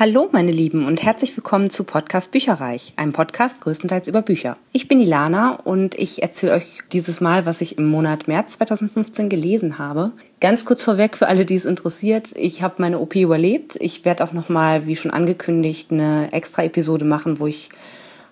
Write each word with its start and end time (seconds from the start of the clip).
Hallo, 0.00 0.28
meine 0.30 0.52
Lieben, 0.52 0.86
und 0.86 1.02
herzlich 1.02 1.36
willkommen 1.36 1.70
zu 1.70 1.82
Podcast 1.82 2.30
Bücherreich, 2.30 2.92
einem 2.94 3.12
Podcast 3.12 3.60
größtenteils 3.62 4.06
über 4.06 4.22
Bücher. 4.22 4.56
Ich 4.70 4.86
bin 4.86 5.00
Ilana 5.00 5.58
und 5.64 5.96
ich 5.96 6.22
erzähle 6.22 6.52
euch 6.52 6.82
dieses 6.92 7.20
Mal, 7.20 7.46
was 7.46 7.60
ich 7.60 7.78
im 7.78 7.86
Monat 7.86 8.28
März 8.28 8.58
2015 8.58 9.28
gelesen 9.28 9.76
habe. 9.76 10.12
Ganz 10.38 10.64
kurz 10.64 10.84
vorweg 10.84 11.16
für 11.16 11.26
alle, 11.26 11.44
die 11.44 11.56
es 11.56 11.64
interessiert, 11.64 12.32
ich 12.36 12.62
habe 12.62 12.76
meine 12.78 13.00
OP 13.00 13.16
überlebt. 13.16 13.76
Ich 13.80 14.04
werde 14.04 14.22
auch 14.22 14.32
nochmal, 14.32 14.86
wie 14.86 14.94
schon 14.94 15.10
angekündigt, 15.10 15.90
eine 15.90 16.32
extra 16.32 16.62
Episode 16.62 17.04
machen, 17.04 17.40
wo 17.40 17.48
ich 17.48 17.70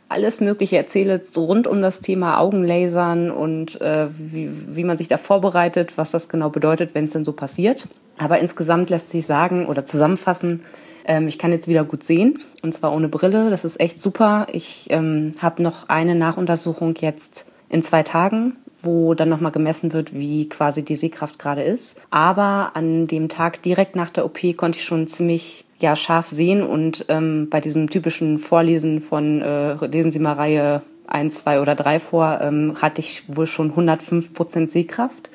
alles 0.08 0.40
Mögliche 0.40 0.76
erzähle 0.76 1.20
rund 1.36 1.66
um 1.66 1.82
das 1.82 2.00
Thema 2.00 2.38
Augenlasern 2.38 3.32
und 3.32 3.80
äh, 3.80 4.06
wie, 4.16 4.48
wie 4.68 4.84
man 4.84 4.98
sich 4.98 5.08
da 5.08 5.16
vorbereitet, 5.16 5.94
was 5.98 6.12
das 6.12 6.28
genau 6.28 6.48
bedeutet, 6.48 6.94
wenn 6.94 7.06
es 7.06 7.12
denn 7.12 7.24
so 7.24 7.32
passiert. 7.32 7.88
Aber 8.18 8.38
insgesamt 8.38 8.88
lässt 8.88 9.10
sich 9.10 9.26
sagen 9.26 9.66
oder 9.66 9.84
zusammenfassen, 9.84 10.62
ähm, 11.07 11.29
ich 11.29 11.38
kann 11.38 11.52
jetzt 11.52 11.68
wieder 11.68 11.84
gut 11.84 12.02
sehen 12.02 12.43
und 12.62 12.73
zwar 12.75 12.93
ohne 12.93 13.09
Brille. 13.09 13.51
Das 13.51 13.64
ist 13.64 13.80
echt 13.80 14.01
super. 14.01 14.47
Ich 14.52 14.87
ähm, 14.91 15.33
habe 15.41 15.62
noch 15.62 15.88
eine 15.88 16.14
Nachuntersuchung 16.14 16.95
jetzt 16.97 17.47
in 17.69 17.83
zwei 17.83 18.02
Tagen 18.02 18.59
wo 18.83 19.14
dann 19.14 19.28
nochmal 19.28 19.52
gemessen 19.52 19.92
wird, 19.92 20.14
wie 20.14 20.48
quasi 20.48 20.84
die 20.84 20.95
Sehkraft 20.95 21.38
gerade 21.38 21.62
ist. 21.62 22.00
Aber 22.11 22.73
an 22.74 23.06
dem 23.06 23.28
Tag 23.28 23.62
direkt 23.62 23.97
nach 23.97 24.11
der 24.11 24.24
OP 24.24 24.38
konnte 24.56 24.78
ich 24.78 24.84
schon 24.84 25.06
ziemlich 25.06 25.64
ja, 25.78 25.95
scharf 25.95 26.27
sehen 26.27 26.62
und 26.62 27.05
ähm, 27.09 27.48
bei 27.50 27.61
diesem 27.61 27.91
typischen 27.91 28.38
Vorlesen 28.38 29.00
von 29.00 29.42
äh, 29.42 29.75
lesen 29.86 30.12
Sie 30.12 30.19
mal 30.19 30.33
Reihe 30.33 30.83
1, 31.06 31.41
2 31.41 31.61
oder 31.61 31.75
3 31.75 32.00
vor, 32.00 32.41
ähm, 32.41 32.77
hatte 32.80 33.00
ich 33.00 33.25
wohl 33.28 33.47
schon 33.47 33.70
105 33.70 34.33
Prozent 34.33 34.70
Sehkraft. 34.70 35.30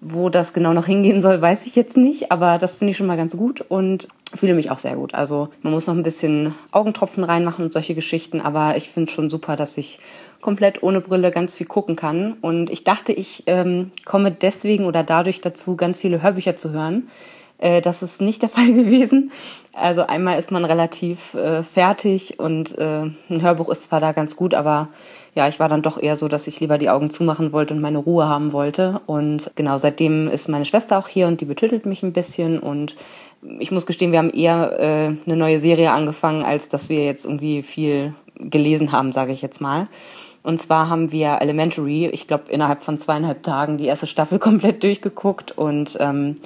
Wo 0.00 0.28
das 0.28 0.52
genau 0.52 0.74
noch 0.74 0.86
hingehen 0.86 1.20
soll, 1.20 1.40
weiß 1.40 1.66
ich 1.66 1.74
jetzt 1.74 1.96
nicht, 1.96 2.30
aber 2.30 2.58
das 2.58 2.74
finde 2.74 2.92
ich 2.92 2.96
schon 2.96 3.08
mal 3.08 3.16
ganz 3.16 3.36
gut 3.36 3.60
und 3.68 4.06
fühle 4.34 4.54
mich 4.54 4.70
auch 4.70 4.78
sehr 4.78 4.96
gut. 4.96 5.14
Also 5.14 5.48
man 5.62 5.72
muss 5.72 5.86
noch 5.86 5.94
ein 5.94 6.02
bisschen 6.02 6.54
Augentropfen 6.70 7.24
reinmachen 7.24 7.64
und 7.64 7.72
solche 7.72 7.94
Geschichten, 7.94 8.40
aber 8.40 8.76
ich 8.76 8.88
finde 8.88 9.10
schon 9.10 9.30
super, 9.30 9.56
dass 9.56 9.78
ich 9.78 10.00
komplett 10.40 10.82
ohne 10.82 11.00
Brille 11.00 11.30
ganz 11.30 11.54
viel 11.54 11.66
gucken 11.66 11.96
kann. 11.96 12.34
Und 12.40 12.70
ich 12.70 12.84
dachte, 12.84 13.12
ich 13.12 13.44
ähm, 13.46 13.90
komme 14.04 14.30
deswegen 14.30 14.84
oder 14.84 15.02
dadurch 15.02 15.40
dazu, 15.40 15.76
ganz 15.76 16.00
viele 16.00 16.22
Hörbücher 16.22 16.56
zu 16.56 16.70
hören. 16.70 17.08
Äh, 17.58 17.80
das 17.80 18.02
ist 18.02 18.20
nicht 18.20 18.42
der 18.42 18.48
Fall 18.48 18.72
gewesen. 18.72 19.30
Also 19.72 20.06
einmal 20.06 20.38
ist 20.38 20.50
man 20.50 20.64
relativ 20.64 21.34
äh, 21.34 21.62
fertig 21.62 22.40
und 22.40 22.76
äh, 22.78 23.02
ein 23.02 23.42
Hörbuch 23.42 23.68
ist 23.68 23.84
zwar 23.84 24.00
da 24.00 24.12
ganz 24.12 24.34
gut, 24.34 24.54
aber 24.54 24.88
ja, 25.34 25.46
ich 25.46 25.60
war 25.60 25.68
dann 25.68 25.82
doch 25.82 26.02
eher 26.02 26.16
so, 26.16 26.26
dass 26.26 26.48
ich 26.48 26.58
lieber 26.58 26.78
die 26.78 26.90
Augen 26.90 27.10
zumachen 27.10 27.52
wollte 27.52 27.74
und 27.74 27.80
meine 27.80 27.98
Ruhe 27.98 28.26
haben 28.28 28.52
wollte. 28.52 29.00
Und 29.06 29.52
genau, 29.54 29.76
seitdem 29.76 30.26
ist 30.26 30.48
meine 30.48 30.64
Schwester 30.64 30.98
auch 30.98 31.06
hier 31.06 31.28
und 31.28 31.40
die 31.40 31.44
betüttelt 31.44 31.86
mich 31.86 32.02
ein 32.02 32.12
bisschen. 32.12 32.58
Und 32.58 32.96
ich 33.60 33.70
muss 33.70 33.86
gestehen, 33.86 34.10
wir 34.10 34.18
haben 34.18 34.30
eher 34.30 34.80
äh, 34.80 35.30
eine 35.30 35.36
neue 35.36 35.60
Serie 35.60 35.92
angefangen, 35.92 36.42
als 36.42 36.68
dass 36.68 36.88
wir 36.88 37.04
jetzt 37.04 37.24
irgendwie 37.24 37.62
viel 37.62 38.14
gelesen 38.34 38.90
haben, 38.90 39.12
sage 39.12 39.32
ich 39.32 39.40
jetzt 39.40 39.60
mal. 39.60 39.86
Und 40.42 40.60
zwar 40.60 40.88
haben 40.88 41.12
wir 41.12 41.38
Elementary, 41.40 42.06
ich 42.06 42.26
glaube, 42.26 42.50
innerhalb 42.50 42.82
von 42.82 42.98
zweieinhalb 42.98 43.42
Tagen 43.42 43.76
die 43.76 43.86
erste 43.86 44.06
Staffel 44.06 44.38
komplett 44.40 44.82
durchgeguckt 44.82 45.52
und 45.52 45.96
ähm, 46.00 46.36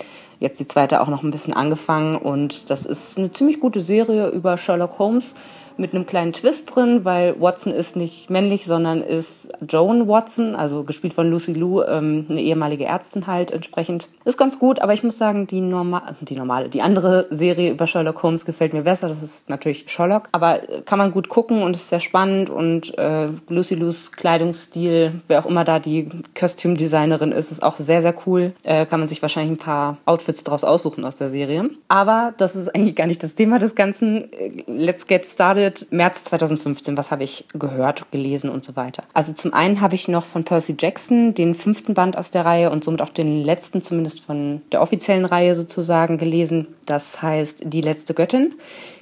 jetzt 0.42 0.60
die 0.60 0.66
zweite 0.66 1.00
auch 1.00 1.08
noch 1.08 1.22
ein 1.22 1.30
bisschen 1.30 1.54
angefangen. 1.54 2.16
Und 2.16 2.68
das 2.68 2.84
ist 2.84 3.16
eine 3.16 3.30
ziemlich 3.30 3.60
gute 3.60 3.80
Serie 3.80 4.28
über 4.28 4.58
Sherlock 4.58 4.98
Holmes 4.98 5.34
mit 5.78 5.94
einem 5.94 6.06
kleinen 6.06 6.32
Twist 6.32 6.74
drin, 6.74 7.04
weil 7.04 7.40
Watson 7.40 7.72
ist 7.72 7.96
nicht 7.96 8.30
männlich, 8.30 8.64
sondern 8.64 9.02
ist 9.02 9.48
Joan 9.68 10.08
Watson, 10.08 10.54
also 10.54 10.84
gespielt 10.84 11.14
von 11.14 11.30
Lucy 11.30 11.52
Liu, 11.52 11.82
ähm, 11.82 12.26
eine 12.28 12.40
ehemalige 12.40 12.84
Ärztin 12.84 13.26
halt 13.26 13.50
entsprechend. 13.50 14.08
Ist 14.24 14.38
ganz 14.38 14.58
gut, 14.58 14.80
aber 14.80 14.94
ich 14.94 15.02
muss 15.02 15.18
sagen, 15.18 15.46
die, 15.46 15.60
norma 15.60 16.14
die 16.20 16.36
normale, 16.36 16.68
die 16.68 16.82
andere 16.82 17.26
Serie 17.30 17.70
über 17.70 17.86
Sherlock 17.86 18.22
Holmes 18.22 18.44
gefällt 18.44 18.72
mir 18.72 18.82
besser. 18.82 19.08
Das 19.08 19.22
ist 19.22 19.48
natürlich 19.48 19.84
Sherlock, 19.88 20.28
aber 20.32 20.68
äh, 20.68 20.82
kann 20.82 20.98
man 20.98 21.12
gut 21.12 21.28
gucken 21.28 21.62
und 21.62 21.76
ist 21.76 21.88
sehr 21.88 22.00
spannend 22.00 22.50
und 22.50 22.96
äh, 22.98 23.28
Lucy 23.48 23.74
Lius 23.74 24.12
Kleidungsstil, 24.12 25.20
wer 25.28 25.40
auch 25.40 25.46
immer 25.46 25.64
da 25.64 25.78
die 25.78 26.08
Kostümdesignerin 26.38 27.32
ist, 27.32 27.52
ist 27.52 27.62
auch 27.62 27.76
sehr, 27.76 28.02
sehr 28.02 28.14
cool. 28.26 28.52
Äh, 28.62 28.86
kann 28.86 29.00
man 29.00 29.08
sich 29.08 29.22
wahrscheinlich 29.22 29.52
ein 29.52 29.64
paar 29.64 29.98
Outfits 30.04 30.44
draus 30.44 30.64
aussuchen 30.64 31.04
aus 31.04 31.16
der 31.16 31.28
Serie. 31.28 31.70
Aber 31.88 32.32
das 32.36 32.56
ist 32.56 32.74
eigentlich 32.74 32.96
gar 32.96 33.06
nicht 33.06 33.22
das 33.22 33.34
Thema 33.34 33.58
des 33.58 33.74
Ganzen. 33.74 34.32
Äh, 34.32 34.52
let's 34.66 35.06
get 35.06 35.24
started 35.26 35.61
Spirit, 35.62 35.92
März 35.92 36.24
2015, 36.24 36.96
was 36.96 37.12
habe 37.12 37.22
ich 37.22 37.44
gehört, 37.52 38.10
gelesen 38.10 38.50
und 38.50 38.64
so 38.64 38.74
weiter. 38.74 39.04
Also 39.14 39.32
zum 39.32 39.54
einen 39.54 39.80
habe 39.80 39.94
ich 39.94 40.08
noch 40.08 40.24
von 40.24 40.42
Percy 40.42 40.74
Jackson 40.76 41.34
den 41.34 41.54
fünften 41.54 41.94
Band 41.94 42.18
aus 42.18 42.32
der 42.32 42.44
Reihe 42.44 42.70
und 42.70 42.82
somit 42.82 43.00
auch 43.00 43.10
den 43.10 43.44
letzten 43.44 43.80
zumindest 43.80 44.22
von 44.22 44.60
der 44.72 44.82
offiziellen 44.82 45.24
Reihe 45.24 45.54
sozusagen 45.54 46.18
gelesen. 46.18 46.66
Das 46.84 47.22
heißt 47.22 47.62
Die 47.66 47.80
letzte 47.80 48.12
Göttin. 48.12 48.54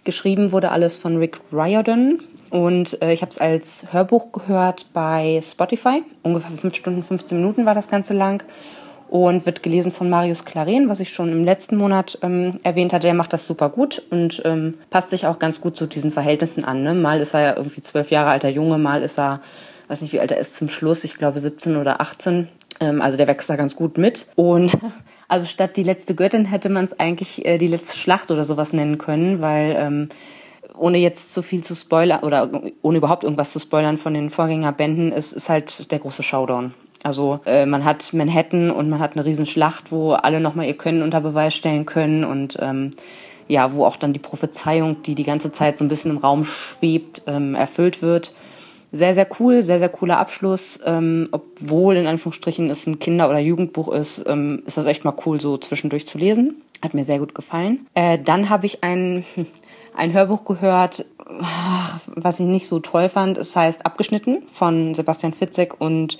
Geschrieben 0.04 0.52
wurde 0.52 0.70
alles 0.70 0.98
von 0.98 1.16
Rick 1.16 1.40
Riordan. 1.50 2.20
Und 2.50 3.00
äh, 3.00 3.14
ich 3.14 3.22
habe 3.22 3.30
es 3.30 3.38
als 3.38 3.86
Hörbuch 3.90 4.32
gehört 4.32 4.92
bei 4.92 5.40
Spotify. 5.42 6.02
Ungefähr 6.22 6.50
5 6.50 6.74
Stunden, 6.74 7.02
15 7.02 7.38
Minuten 7.38 7.64
war 7.64 7.74
das 7.74 7.88
Ganze 7.88 8.12
lang 8.12 8.44
und 9.10 9.44
wird 9.44 9.64
gelesen 9.64 9.90
von 9.90 10.08
Marius 10.08 10.44
Claren, 10.44 10.88
was 10.88 11.00
ich 11.00 11.12
schon 11.12 11.32
im 11.32 11.42
letzten 11.42 11.76
Monat 11.76 12.16
ähm, 12.22 12.60
erwähnt 12.62 12.92
hatte. 12.92 13.08
Der 13.08 13.14
macht 13.14 13.32
das 13.32 13.44
super 13.44 13.68
gut 13.68 14.02
und 14.10 14.40
ähm, 14.44 14.78
passt 14.88 15.10
sich 15.10 15.26
auch 15.26 15.40
ganz 15.40 15.60
gut 15.60 15.76
zu 15.76 15.86
diesen 15.86 16.12
Verhältnissen 16.12 16.64
an. 16.64 16.84
Ne? 16.84 16.94
Mal 16.94 17.18
ist 17.18 17.34
er 17.34 17.40
ja 17.40 17.56
irgendwie 17.56 17.80
zwölf 17.80 18.12
Jahre 18.12 18.30
alter 18.30 18.48
Junge, 18.48 18.78
mal 18.78 19.02
ist 19.02 19.18
er, 19.18 19.40
weiß 19.88 20.02
nicht 20.02 20.12
wie 20.12 20.20
alt 20.20 20.30
er 20.30 20.38
ist 20.38 20.54
zum 20.54 20.68
Schluss, 20.68 21.02
ich 21.02 21.16
glaube 21.16 21.40
17 21.40 21.76
oder 21.76 22.00
18. 22.00 22.46
Ähm, 22.78 23.02
also 23.02 23.16
der 23.16 23.26
wächst 23.26 23.50
da 23.50 23.56
ganz 23.56 23.74
gut 23.74 23.98
mit. 23.98 24.28
Und 24.36 24.78
also 25.28 25.48
statt 25.48 25.76
die 25.76 25.82
letzte 25.82 26.14
Göttin 26.14 26.44
hätte 26.44 26.68
man 26.68 26.84
es 26.84 27.00
eigentlich 27.00 27.44
äh, 27.44 27.58
die 27.58 27.66
letzte 27.66 27.98
Schlacht 27.98 28.30
oder 28.30 28.44
sowas 28.44 28.72
nennen 28.72 28.98
können, 28.98 29.42
weil 29.42 29.74
ähm, 29.76 30.08
ohne 30.76 30.98
jetzt 30.98 31.34
zu 31.34 31.42
viel 31.42 31.64
zu 31.64 31.74
spoilern 31.74 32.20
oder 32.20 32.48
ohne 32.82 32.98
überhaupt 32.98 33.24
irgendwas 33.24 33.50
zu 33.50 33.58
spoilern 33.58 33.98
von 33.98 34.14
den 34.14 34.30
Vorgängerbänden, 34.30 35.10
ist, 35.10 35.32
ist 35.32 35.48
halt 35.48 35.90
der 35.90 35.98
große 35.98 36.22
Showdown. 36.22 36.74
Also 37.02 37.40
äh, 37.46 37.66
man 37.66 37.84
hat 37.84 38.12
Manhattan 38.12 38.70
und 38.70 38.88
man 38.90 39.00
hat 39.00 39.14
eine 39.14 39.24
Riesenschlacht, 39.24 39.90
wo 39.90 40.12
alle 40.12 40.40
nochmal 40.40 40.66
ihr 40.66 40.76
Können 40.76 41.02
unter 41.02 41.20
Beweis 41.20 41.54
stellen 41.54 41.86
können 41.86 42.24
und 42.24 42.58
ähm, 42.60 42.90
ja, 43.48 43.74
wo 43.74 43.84
auch 43.84 43.96
dann 43.96 44.12
die 44.12 44.20
Prophezeiung, 44.20 45.02
die 45.02 45.14
die 45.14 45.24
ganze 45.24 45.50
Zeit 45.50 45.78
so 45.78 45.84
ein 45.84 45.88
bisschen 45.88 46.12
im 46.12 46.18
Raum 46.18 46.44
schwebt, 46.44 47.22
ähm, 47.26 47.54
erfüllt 47.54 48.00
wird. 48.00 48.32
Sehr, 48.92 49.14
sehr 49.14 49.26
cool, 49.38 49.62
sehr, 49.62 49.78
sehr 49.78 49.88
cooler 49.88 50.18
Abschluss. 50.18 50.78
Ähm, 50.84 51.26
obwohl 51.32 51.96
in 51.96 52.06
Anführungsstrichen 52.06 52.70
es 52.70 52.86
ein 52.86 52.98
Kinder- 52.98 53.28
oder 53.28 53.38
Jugendbuch 53.38 53.88
ist, 53.88 54.24
ähm, 54.28 54.62
ist 54.66 54.76
das 54.76 54.86
echt 54.86 55.04
mal 55.04 55.14
cool, 55.26 55.40
so 55.40 55.56
zwischendurch 55.56 56.06
zu 56.06 56.18
lesen. 56.18 56.62
Hat 56.82 56.94
mir 56.94 57.04
sehr 57.04 57.18
gut 57.18 57.34
gefallen. 57.34 57.86
Äh, 57.94 58.18
dann 58.18 58.50
habe 58.50 58.66
ich 58.66 58.84
ein, 58.84 59.24
ein 59.96 60.12
Hörbuch 60.12 60.44
gehört, 60.44 61.06
was 62.06 62.40
ich 62.40 62.46
nicht 62.46 62.66
so 62.66 62.80
toll 62.80 63.08
fand. 63.08 63.38
Es 63.38 63.54
heißt 63.54 63.86
Abgeschnitten 63.86 64.42
von 64.48 64.94
Sebastian 64.94 65.32
Fitzek 65.32 65.80
und 65.80 66.18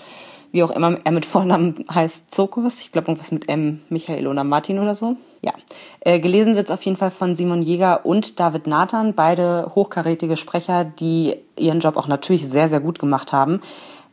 wie 0.53 0.63
auch 0.63 0.71
immer 0.71 0.99
er 1.05 1.13
mit 1.13 1.27
Vornamen 1.27 1.85
heißt, 1.93 2.35
Zokos. 2.35 2.81
Ich 2.81 2.93
glaube 2.93 3.09
irgendwas 3.09 3.33
mit 3.33 3.49
M, 3.49 3.83
Michael 3.89 4.27
oder 4.27 4.45
Martin 4.45 4.79
oder 4.79 4.95
so. 4.95 5.17
Ja. 5.43 5.53
Äh, 6.01 6.21
gelesen 6.21 6.55
wird 6.55 6.67
es 6.67 6.71
auf 6.71 6.83
jeden 6.83 6.97
Fall 6.97 7.11
von 7.11 7.35
Simon 7.35 7.63
Jäger 7.63 8.05
und 8.05 8.41
David 8.41 8.67
Nathan, 8.67 9.15
beide 9.15 9.73
hochkarätige 9.75 10.37
Sprecher, 10.37 10.85
die 10.85 11.37
ihren 11.57 11.81
Job 11.81 11.97
auch 11.97 12.09
natürlich 12.09 12.47
sehr, 12.49 12.69
sehr 12.69 12.81
gut 12.81 12.99
gemacht 12.99 13.33
haben. 13.33 13.61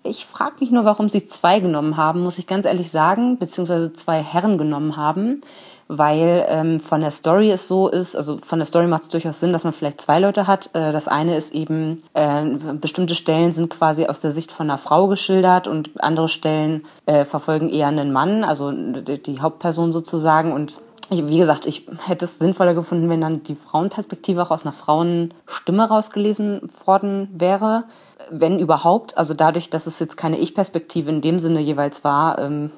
Ich 0.08 0.26
frage 0.26 0.56
mich 0.60 0.72
nur, 0.72 0.86
warum 0.86 1.10
sie 1.10 1.28
zwei 1.28 1.60
genommen 1.60 1.98
haben, 1.98 2.22
muss 2.22 2.38
ich 2.38 2.48
ganz 2.48 2.66
ehrlich 2.66 2.92
sagen, 2.92 3.38
beziehungsweise 3.38 3.94
zwei 3.94 4.22
Herren 4.22 4.58
genommen 4.58 4.98
haben 4.98 5.42
weil 5.88 6.46
ähm, 6.50 6.80
von 6.80 7.02
der 7.02 7.12
Story 7.12 7.50
es 7.50 7.68
so 7.68 7.88
ist, 7.88 8.16
also 8.16 8.38
von 8.38 8.60
der 8.60 8.66
Story 8.66 8.88
macht 8.88 9.04
es 9.04 9.10
durchaus 9.10 9.40
Sinn, 9.40 9.54
dass 9.54 9.64
man 9.64 9.74
vielleicht 9.74 10.02
zwei 10.02 10.20
Leute 10.20 10.48
hat. 10.48 10.70
Äh, 10.74 10.92
das 10.92 11.08
eine 11.08 11.38
ist 11.38 11.54
eben, 11.54 12.04
äh, 12.14 12.44
bestimmte 12.74 13.16
Stellen 13.16 13.52
sind 13.52 13.70
quasi 13.70 14.06
aus 14.06 14.20
der 14.20 14.32
Sicht 14.32 14.52
von 14.52 14.70
einer 14.70 14.78
Frau 14.78 15.08
geschildert 15.08 15.68
und 15.68 15.92
andere 16.02 16.30
Stellen 16.30 16.86
äh, 17.06 17.24
verfolgen 17.26 17.70
eher 17.70 17.88
einen 17.88 18.12
Mann, 18.12 18.44
also 18.44 18.72
die, 18.72 19.40
Hauptperson 19.40 19.92
sozusagen 19.92 20.52
und 20.52 20.82
wie 21.10 21.38
gesagt, 21.38 21.66
ich 21.66 21.88
hätte 22.06 22.26
es 22.26 22.40
sinnvoller 22.40 22.74
gefunden, 22.74 23.10
wenn 23.10 23.22
dann 23.22 23.44
die 23.44 23.56
Frauenperspektive 23.56 24.42
auch 24.42 24.52
aus 24.52 24.64
einer 24.64 24.74
Frauenstimme 24.74 25.88
rausgelesen 25.88 26.70
worden 26.86 27.30
wäre, 27.34 27.86
wenn 28.30 28.60
überhaupt. 28.60 29.18
Also 29.18 29.34
dadurch, 29.34 29.70
dass 29.70 29.88
es 29.88 30.00
jetzt 30.00 30.18
keine 30.18 30.38
Ich-Perspektive 30.38 31.10
in 31.10 31.22
dem 31.22 31.40
Sinne 31.40 31.60
jeweils 31.60 32.04
war, 32.04 32.40
ähm, 32.40 32.72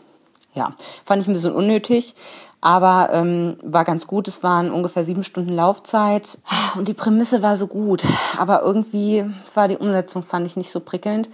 ja, 0.53 0.74
fand 1.06 1.21
ich 1.21 1.27
ein 1.27 1.33
bisschen 1.33 1.56
unnötig. 1.56 2.15
Aber 2.62 3.09
ähm, 3.13 3.57
war 3.63 3.86
ganz 3.86 4.06
gut. 4.06 4.27
Es 4.27 4.44
waren 4.44 4.71
ungefähr 4.71 5.06
sieben 5.06 5.24
Stunden 5.24 5.53
Laufzeit 5.53 6.39
und 6.77 6.88
die 6.88 6.94
Prämisse 6.94 7.42
war 7.42 7.56
so 7.56 7.68
gut. 7.68 8.06
Aber 8.38 8.62
irgendwie 8.62 9.25
war 9.53 9.68
die 9.68 9.77
Umsetzung, 9.77 10.24
fand 10.24 10.45
ich, 10.45 10.57
nicht 10.57 10.71
so 10.71 10.81
prickelnd. 10.81 11.30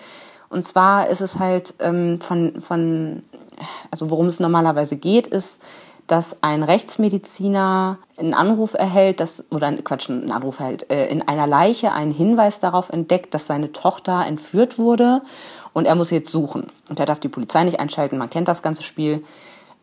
Und 0.50 0.68
zwar 0.68 1.08
ist 1.08 1.22
es 1.22 1.40
halt 1.40 1.74
ähm, 1.80 2.22
von, 2.22 2.62
von, 2.62 3.24
also 3.90 4.12
worum 4.12 4.28
es 4.28 4.40
normalerweise 4.40 4.98
geht, 4.98 5.26
ist, 5.26 5.60
dass 6.08 6.44
ein 6.44 6.62
Rechtsmediziner 6.64 7.98
einen 8.18 8.34
Anruf 8.34 8.76
erhält, 8.76 9.20
dass, 9.20 9.44
oder 9.50 9.72
Quatsch, 9.74 10.10
einen 10.10 10.32
Anruf 10.32 10.60
erhält, 10.60 10.90
äh, 10.92 11.08
in 11.08 11.28
einer 11.28 11.48
Leiche 11.48 11.94
einen 11.94 12.12
Hinweis 12.12 12.60
darauf 12.60 12.90
entdeckt, 12.90 13.34
dass 13.34 13.48
seine 13.48 13.72
Tochter 13.72 14.26
entführt 14.26 14.78
wurde 14.78 15.22
und 15.74 15.88
er 15.88 15.96
muss 15.96 16.12
jetzt 16.12 16.32
suchen. 16.32 16.72
Und 16.90 17.00
er 17.00 17.06
darf 17.06 17.20
die 17.20 17.28
Polizei 17.28 17.64
nicht 17.64 17.80
einschalten, 17.80 18.18
man 18.18 18.30
kennt 18.30 18.48
das 18.48 18.62
ganze 18.62 18.84
Spiel. 18.84 19.24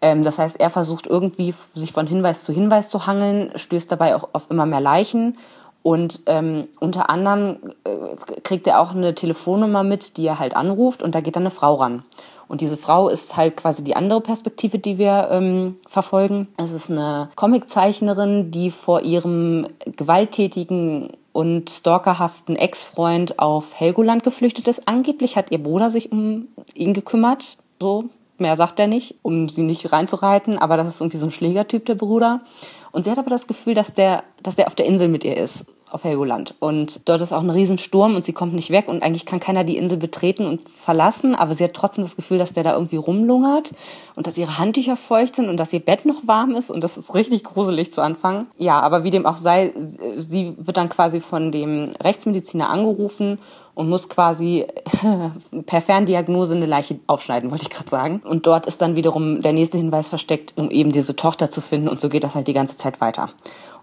Ähm, 0.01 0.23
das 0.23 0.39
heißt, 0.39 0.61
er 0.61 0.71
versucht 0.71 1.07
irgendwie 1.07 1.55
sich 1.75 1.93
von 1.93 2.07
Hinweis 2.07 2.45
zu 2.45 2.53
Hinweis 2.53 2.89
zu 2.89 3.07
hangeln, 3.07 3.53
stößt 3.57 3.91
dabei 3.91 4.15
auch 4.15 4.29
auf 4.33 4.51
immer 4.51 4.67
mehr 4.67 4.81
Leichen 4.81 5.37
Und 5.83 6.23
ähm, 6.27 6.69
unter 6.79 7.11
anderem 7.11 7.59
äh, 7.85 8.41
kriegt 8.45 8.67
er 8.69 8.81
auch 8.81 8.95
eine 8.95 9.15
Telefonnummer 9.15 9.83
mit, 9.83 10.17
die 10.17 10.27
er 10.27 10.39
halt 10.39 10.57
anruft 10.57 11.03
und 11.03 11.15
da 11.15 11.21
geht 11.21 11.35
dann 11.35 11.43
eine 11.43 11.51
Frau 11.51 11.75
ran. 11.75 12.05
Und 12.53 12.61
diese 12.61 12.77
Frau 12.77 13.09
ist 13.09 13.35
halt 13.35 13.57
quasi 13.57 13.83
die 13.83 13.97
andere 13.97 14.21
Perspektive, 14.21 14.79
die 14.79 14.99
wir 14.99 15.29
ähm, 15.31 15.79
verfolgen. 15.89 16.49
Es 16.59 16.71
ist 16.73 16.91
eine 16.91 17.31
Comiczeichnerin, 17.35 18.51
die 18.51 18.71
vor 18.71 19.01
ihrem 19.01 19.69
gewalttätigen 19.97 21.15
und 21.33 21.71
stalkerhaften 21.71 22.55
Ex-Freund 22.55 23.39
auf 23.39 23.81
Helgoland 23.81 24.23
geflüchtet 24.23 24.69
ist. 24.69 24.87
Angeblich 24.87 25.37
hat 25.37 25.51
ihr 25.51 25.63
Bruder 25.63 25.89
sich 25.89 26.13
um 26.13 26.49
ihn 26.75 26.93
gekümmert. 26.93 27.57
So, 27.81 28.11
mehr 28.37 28.57
sagt 28.57 28.79
er 28.79 28.87
nicht, 28.87 29.15
um 29.23 29.49
sie 29.49 29.63
nicht 29.63 29.91
reinzureiten, 29.91 30.59
aber 30.59 30.77
das 30.77 30.89
ist 30.89 31.01
irgendwie 31.01 31.21
so 31.21 31.29
ein 31.29 31.31
Schlägertyp, 31.31 31.87
der 31.87 31.95
Bruder. 31.95 32.43
Und 32.91 33.05
sie 33.05 33.11
hat 33.11 33.17
aber 33.17 33.31
das 33.31 33.47
Gefühl, 33.47 33.73
dass 33.73 33.95
der, 33.95 34.25
dass 34.43 34.57
der 34.57 34.67
auf 34.67 34.75
der 34.75 34.85
Insel 34.85 35.09
mit 35.09 35.25
ihr 35.25 35.39
ist 35.39 35.65
auf 35.93 36.05
Helgoland. 36.05 36.55
Und 36.59 37.09
dort 37.09 37.21
ist 37.21 37.33
auch 37.33 37.43
ein 37.43 37.51
Riesensturm 37.51 38.15
und 38.15 38.25
sie 38.25 38.33
kommt 38.33 38.55
nicht 38.55 38.71
weg 38.71 38.89
und 38.89 39.03
eigentlich 39.03 39.27
kann 39.27 39.41
keiner 39.41 39.65
die 39.65 39.77
Insel 39.77 39.99
betreten 39.99 40.47
und 40.47 40.69
verlassen, 40.69 41.35
aber 41.35 41.55
sie 41.55 41.65
hat 41.65 41.75
trotzdem 41.75 42.05
das 42.05 42.17
Gefühl, 42.17 42.39
dass 42.39 42.53
der 42.53 42.65
da 42.65 42.75
irgendwie 42.75 42.97
rumlungert 42.97 43.73
und 44.17 44.27
dass 44.27 44.39
ihre 44.39 44.59
Handtücher 44.59 44.97
feucht 44.97 45.37
sind 45.37 45.49
und 45.49 45.57
dass 45.59 45.73
ihr 45.73 45.81
Bett 45.81 46.07
noch 46.07 46.27
warm 46.27 46.53
ist 46.53 46.71
und 46.71 46.83
das 46.83 46.97
ist 46.97 47.15
richtig 47.15 47.45
gruselig 47.45 47.93
zu 47.93 48.01
Anfang. 48.01 48.47
Ja, 48.59 48.81
aber 48.81 49.05
wie 49.05 49.11
dem 49.11 49.27
auch 49.27 49.37
sei, 49.37 49.73
sie 50.17 50.55
wird 50.57 50.77
dann 50.77 50.89
quasi 50.89 51.21
von 51.21 51.53
dem 51.53 51.95
Rechtsmediziner 52.03 52.71
angerufen 52.71 53.39
und 53.75 53.89
muss 53.89 54.09
quasi 54.09 54.67
per 55.67 55.81
Ferndiagnose 55.81 56.55
eine 56.55 56.67
Leiche 56.67 56.99
aufschneiden, 57.07 57.51
wollte 57.51 57.65
ich 57.65 57.71
gerade 57.71 57.89
sagen. 57.89 58.23
Und 58.25 58.47
dort 58.47 58.67
ist 58.67 58.83
dann 58.83 58.97
wiederum 58.97 59.41
der 59.41 59.53
nächste 59.53 59.79
Hinweis 59.79 60.09
versteckt, 60.09 60.55
um 60.57 60.71
eben 60.71 60.93
diese 60.93 61.17
Tochter 61.17 61.51
zu 61.51 61.61
finden 61.61 61.89
und 61.89 62.01
so 62.01 62.09
geht 62.09 62.25
das 62.25 62.35
halt 62.35 62.49
die 62.49 62.53
ganze 62.53 62.77
Zeit 62.77 63.01
weiter. 63.01 63.31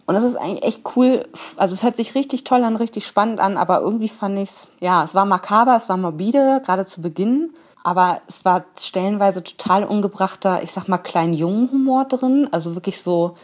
Und 0.06 0.16
das 0.16 0.24
ist 0.24 0.36
eigentlich 0.36 0.64
echt 0.64 0.82
cool. 0.96 1.28
Also 1.58 1.76
es 1.76 1.84
hört 1.84 1.96
sich 1.96 2.16
richtig 2.16 2.44
toll 2.44 2.64
an, 2.64 2.76
richtig 2.76 3.06
spannend 3.06 3.40
an, 3.40 3.58
aber 3.58 3.82
irgendwie 3.82 4.10
fand 4.10 4.40
ich's, 4.40 4.70
ja, 4.80 5.04
es 5.04 5.14
war 5.16 5.26
makaber, 5.26 5.76
es 5.76 5.90
war 5.90 5.98
morbide, 5.98 6.62
gerade 6.66 6.86
zu 6.86 7.02
Beginn. 7.02 7.54
Aber 7.84 8.22
es 8.28 8.44
war 8.44 8.66
stellenweise 8.78 9.44
total 9.44 9.84
ungebrachter, 9.84 10.62
ich 10.64 10.72
sag 10.72 10.88
mal, 10.88 10.98
klein-jungen 10.98 11.72
Humor 11.72 12.06
drin. 12.06 12.50
Also 12.52 12.76
wirklich 12.76 13.02
so, 13.02 13.36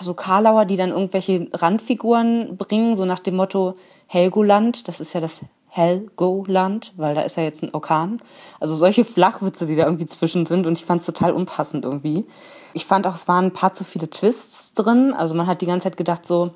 so 0.00 0.14
Karlauer, 0.14 0.64
die 0.64 0.76
dann 0.76 0.90
irgendwelche 0.90 1.48
Randfiguren 1.52 2.56
bringen, 2.56 2.96
so 2.96 3.04
nach 3.04 3.18
dem 3.18 3.36
Motto 3.36 3.74
Helgoland, 4.06 4.88
das 4.88 5.00
ist 5.00 5.12
ja 5.12 5.20
das 5.20 5.42
Helgoland, 5.68 6.92
weil 6.96 7.14
da 7.14 7.22
ist 7.22 7.36
ja 7.36 7.42
jetzt 7.42 7.62
ein 7.62 7.72
Orkan. 7.72 8.20
Also 8.60 8.74
solche 8.74 9.04
Flachwitze, 9.04 9.66
die 9.66 9.76
da 9.76 9.84
irgendwie 9.84 10.06
zwischen 10.06 10.44
sind 10.44 10.66
und 10.66 10.78
ich 10.78 10.84
fand 10.84 11.00
es 11.00 11.06
total 11.06 11.32
unpassend 11.32 11.84
irgendwie. 11.84 12.26
Ich 12.74 12.86
fand 12.86 13.06
auch, 13.06 13.14
es 13.14 13.28
waren 13.28 13.46
ein 13.46 13.52
paar 13.52 13.72
zu 13.72 13.84
viele 13.84 14.08
Twists 14.08 14.74
drin. 14.74 15.12
Also 15.14 15.34
man 15.34 15.46
hat 15.46 15.60
die 15.60 15.66
ganze 15.66 15.84
Zeit 15.84 15.96
gedacht 15.96 16.26
so, 16.26 16.54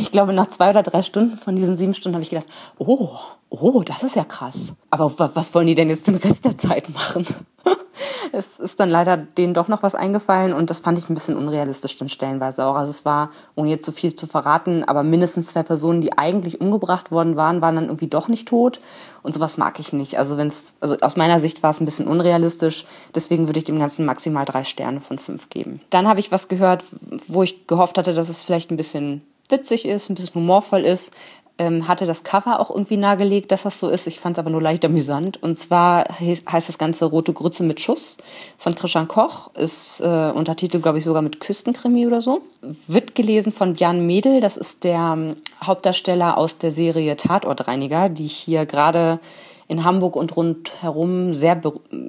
ich 0.00 0.10
glaube, 0.10 0.32
nach 0.32 0.50
zwei 0.50 0.70
oder 0.70 0.82
drei 0.82 1.02
Stunden 1.02 1.36
von 1.36 1.56
diesen 1.56 1.76
sieben 1.76 1.94
Stunden 1.94 2.16
habe 2.16 2.22
ich 2.22 2.30
gedacht, 2.30 2.46
oh, 2.78 3.10
oh, 3.50 3.82
das 3.82 4.02
ist 4.02 4.16
ja 4.16 4.24
krass. 4.24 4.74
Aber 4.90 5.12
was 5.34 5.54
wollen 5.54 5.66
die 5.66 5.74
denn 5.74 5.90
jetzt 5.90 6.06
den 6.06 6.16
Rest 6.16 6.44
der 6.44 6.56
Zeit 6.56 6.88
machen? 6.90 7.26
es 8.32 8.58
ist 8.58 8.80
dann 8.80 8.90
leider 8.90 9.16
denen 9.16 9.54
doch 9.54 9.68
noch 9.68 9.82
was 9.82 9.94
eingefallen 9.94 10.52
und 10.52 10.70
das 10.70 10.80
fand 10.80 10.98
ich 10.98 11.08
ein 11.08 11.14
bisschen 11.14 11.36
unrealistisch 11.36 11.96
dann 11.96 12.08
stellenweise 12.08 12.64
auch. 12.64 12.74
Also 12.74 12.90
es 12.90 13.04
war, 13.04 13.30
ohne 13.54 13.70
jetzt 13.70 13.84
zu 13.84 13.92
so 13.92 13.96
viel 13.96 14.14
zu 14.14 14.26
verraten, 14.26 14.84
aber 14.84 15.02
mindestens 15.02 15.48
zwei 15.48 15.62
Personen, 15.62 16.00
die 16.00 16.16
eigentlich 16.16 16.60
umgebracht 16.60 17.10
worden 17.10 17.36
waren, 17.36 17.60
waren 17.60 17.76
dann 17.76 17.86
irgendwie 17.86 18.08
doch 18.08 18.28
nicht 18.28 18.48
tot 18.48 18.80
und 19.22 19.34
sowas 19.34 19.58
mag 19.58 19.78
ich 19.78 19.92
nicht. 19.92 20.18
Also 20.18 20.36
wenn 20.36 20.52
also 20.80 20.96
aus 21.00 21.16
meiner 21.16 21.40
Sicht 21.40 21.62
war 21.62 21.70
es 21.70 21.80
ein 21.80 21.84
bisschen 21.84 22.08
unrealistisch, 22.08 22.86
deswegen 23.14 23.46
würde 23.46 23.58
ich 23.58 23.64
dem 23.64 23.78
Ganzen 23.78 24.04
maximal 24.04 24.44
drei 24.44 24.64
Sterne 24.64 25.00
von 25.00 25.18
fünf 25.18 25.50
geben. 25.50 25.80
Dann 25.90 26.08
habe 26.08 26.20
ich 26.20 26.32
was 26.32 26.48
gehört, 26.48 26.84
wo 27.28 27.42
ich 27.42 27.66
gehofft 27.66 27.98
hatte, 27.98 28.14
dass 28.14 28.28
es 28.28 28.42
vielleicht 28.42 28.70
ein 28.70 28.76
bisschen 28.76 29.22
witzig 29.48 29.84
ist, 29.86 30.10
ein 30.10 30.14
bisschen 30.14 30.34
humorvoll 30.34 30.82
ist 30.82 31.12
ähm, 31.56 31.86
hatte 31.86 32.06
das 32.06 32.24
Cover 32.24 32.58
auch 32.58 32.70
irgendwie 32.70 32.96
nahegelegt, 32.96 33.52
dass 33.52 33.62
das 33.62 33.78
so 33.78 33.88
ist. 33.88 34.06
Ich 34.06 34.18
fand 34.18 34.36
es 34.36 34.38
aber 34.40 34.50
nur 34.50 34.62
leicht 34.62 34.84
amüsant. 34.84 35.40
Und 35.42 35.56
zwar 35.56 36.04
heißt 36.20 36.68
das 36.68 36.78
Ganze 36.78 37.04
Rote 37.04 37.32
Grütze 37.32 37.62
mit 37.62 37.80
Schuss 37.80 38.16
von 38.58 38.74
Christian 38.74 39.06
Koch. 39.06 39.54
Ist 39.54 40.00
äh, 40.00 40.32
Untertitel, 40.34 40.80
glaube 40.80 40.98
ich, 40.98 41.04
sogar 41.04 41.22
mit 41.22 41.40
Küstenkrimi 41.40 42.06
oder 42.06 42.20
so. 42.20 42.42
Wird 42.88 43.14
gelesen 43.14 43.52
von 43.52 43.76
Jan 43.76 44.04
Mädel. 44.04 44.40
Das 44.40 44.56
ist 44.56 44.82
der 44.82 45.14
ähm, 45.16 45.36
Hauptdarsteller 45.62 46.38
aus 46.38 46.58
der 46.58 46.72
Serie 46.72 47.16
Tatortreiniger, 47.16 48.08
die 48.08 48.26
ich 48.26 48.36
hier 48.36 48.66
gerade 48.66 49.20
in 49.68 49.84
Hamburg 49.84 50.16
und 50.16 50.36
rundherum 50.36 51.34
sehr 51.34 51.60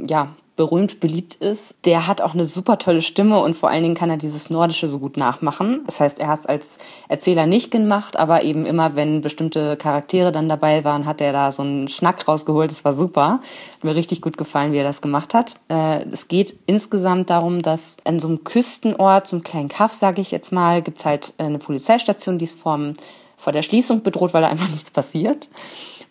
ja, 0.08 0.36
berühmt 0.56 1.02
beliebt 1.02 1.36
ist, 1.36 1.76
der 1.84 2.08
hat 2.08 2.22
auch 2.22 2.34
eine 2.34 2.46
super 2.46 2.78
tolle 2.78 3.02
Stimme 3.02 3.40
und 3.40 3.56
vor 3.56 3.70
allen 3.70 3.84
Dingen 3.84 3.96
kann 3.96 4.10
er 4.10 4.18
dieses 4.18 4.50
Nordische 4.50 4.88
so 4.88 5.00
gut 5.00 5.18
nachmachen. 5.18 5.82
Das 5.86 6.00
heißt, 6.00 6.20
er 6.20 6.28
hat 6.28 6.42
es 6.42 6.46
als 6.46 6.78
Erzähler 7.10 7.46
nicht 7.46 7.72
gemacht, 7.72 8.16
aber 8.18 8.44
eben 8.44 8.66
immer, 8.66 8.96
wenn 8.96 9.22
bestimmte 9.22 9.76
Charaktere 9.76 10.32
dann 10.32 10.48
dabei 10.48 10.84
waren, 10.86 11.06
hat 11.06 11.20
er 11.20 11.34
da 11.34 11.52
so 11.52 11.62
einen 11.62 11.90
Schnack 11.90 12.26
rausgeholt. 12.28 12.72
Das 12.72 12.86
war 12.86 12.94
super. 12.94 13.42
Hat 13.74 13.84
mir 13.84 13.96
richtig 13.96 14.22
gut 14.22 14.38
gefallen, 14.38 14.72
wie 14.72 14.78
er 14.78 14.86
das 14.86 15.02
gemacht 15.02 15.34
hat. 15.34 15.60
Äh, 15.70 16.04
es 16.06 16.30
geht 16.30 16.56
insgesamt 16.68 17.30
darum, 17.30 17.62
dass 17.62 17.98
in 18.06 18.20
so 18.20 18.30
einem 18.30 18.44
Küstenort, 18.46 19.28
so 19.28 19.36
einem 19.36 19.44
kleinen 19.44 19.70
Kaff, 19.70 19.94
sage 19.94 20.22
ich 20.22 20.32
jetzt 20.32 20.54
mal, 20.54 20.82
gibt's 20.82 21.06
halt 21.06 21.34
eine 21.38 21.60
Polizeistation, 21.60 22.38
die 22.38 22.46
ist 22.46 22.60
vor 22.60 23.52
der 23.52 23.62
Schließung 23.62 24.04
bedroht, 24.04 24.34
weil 24.34 24.42
da 24.42 24.48
einfach 24.48 24.70
nichts 24.72 24.92
passiert. 24.92 25.50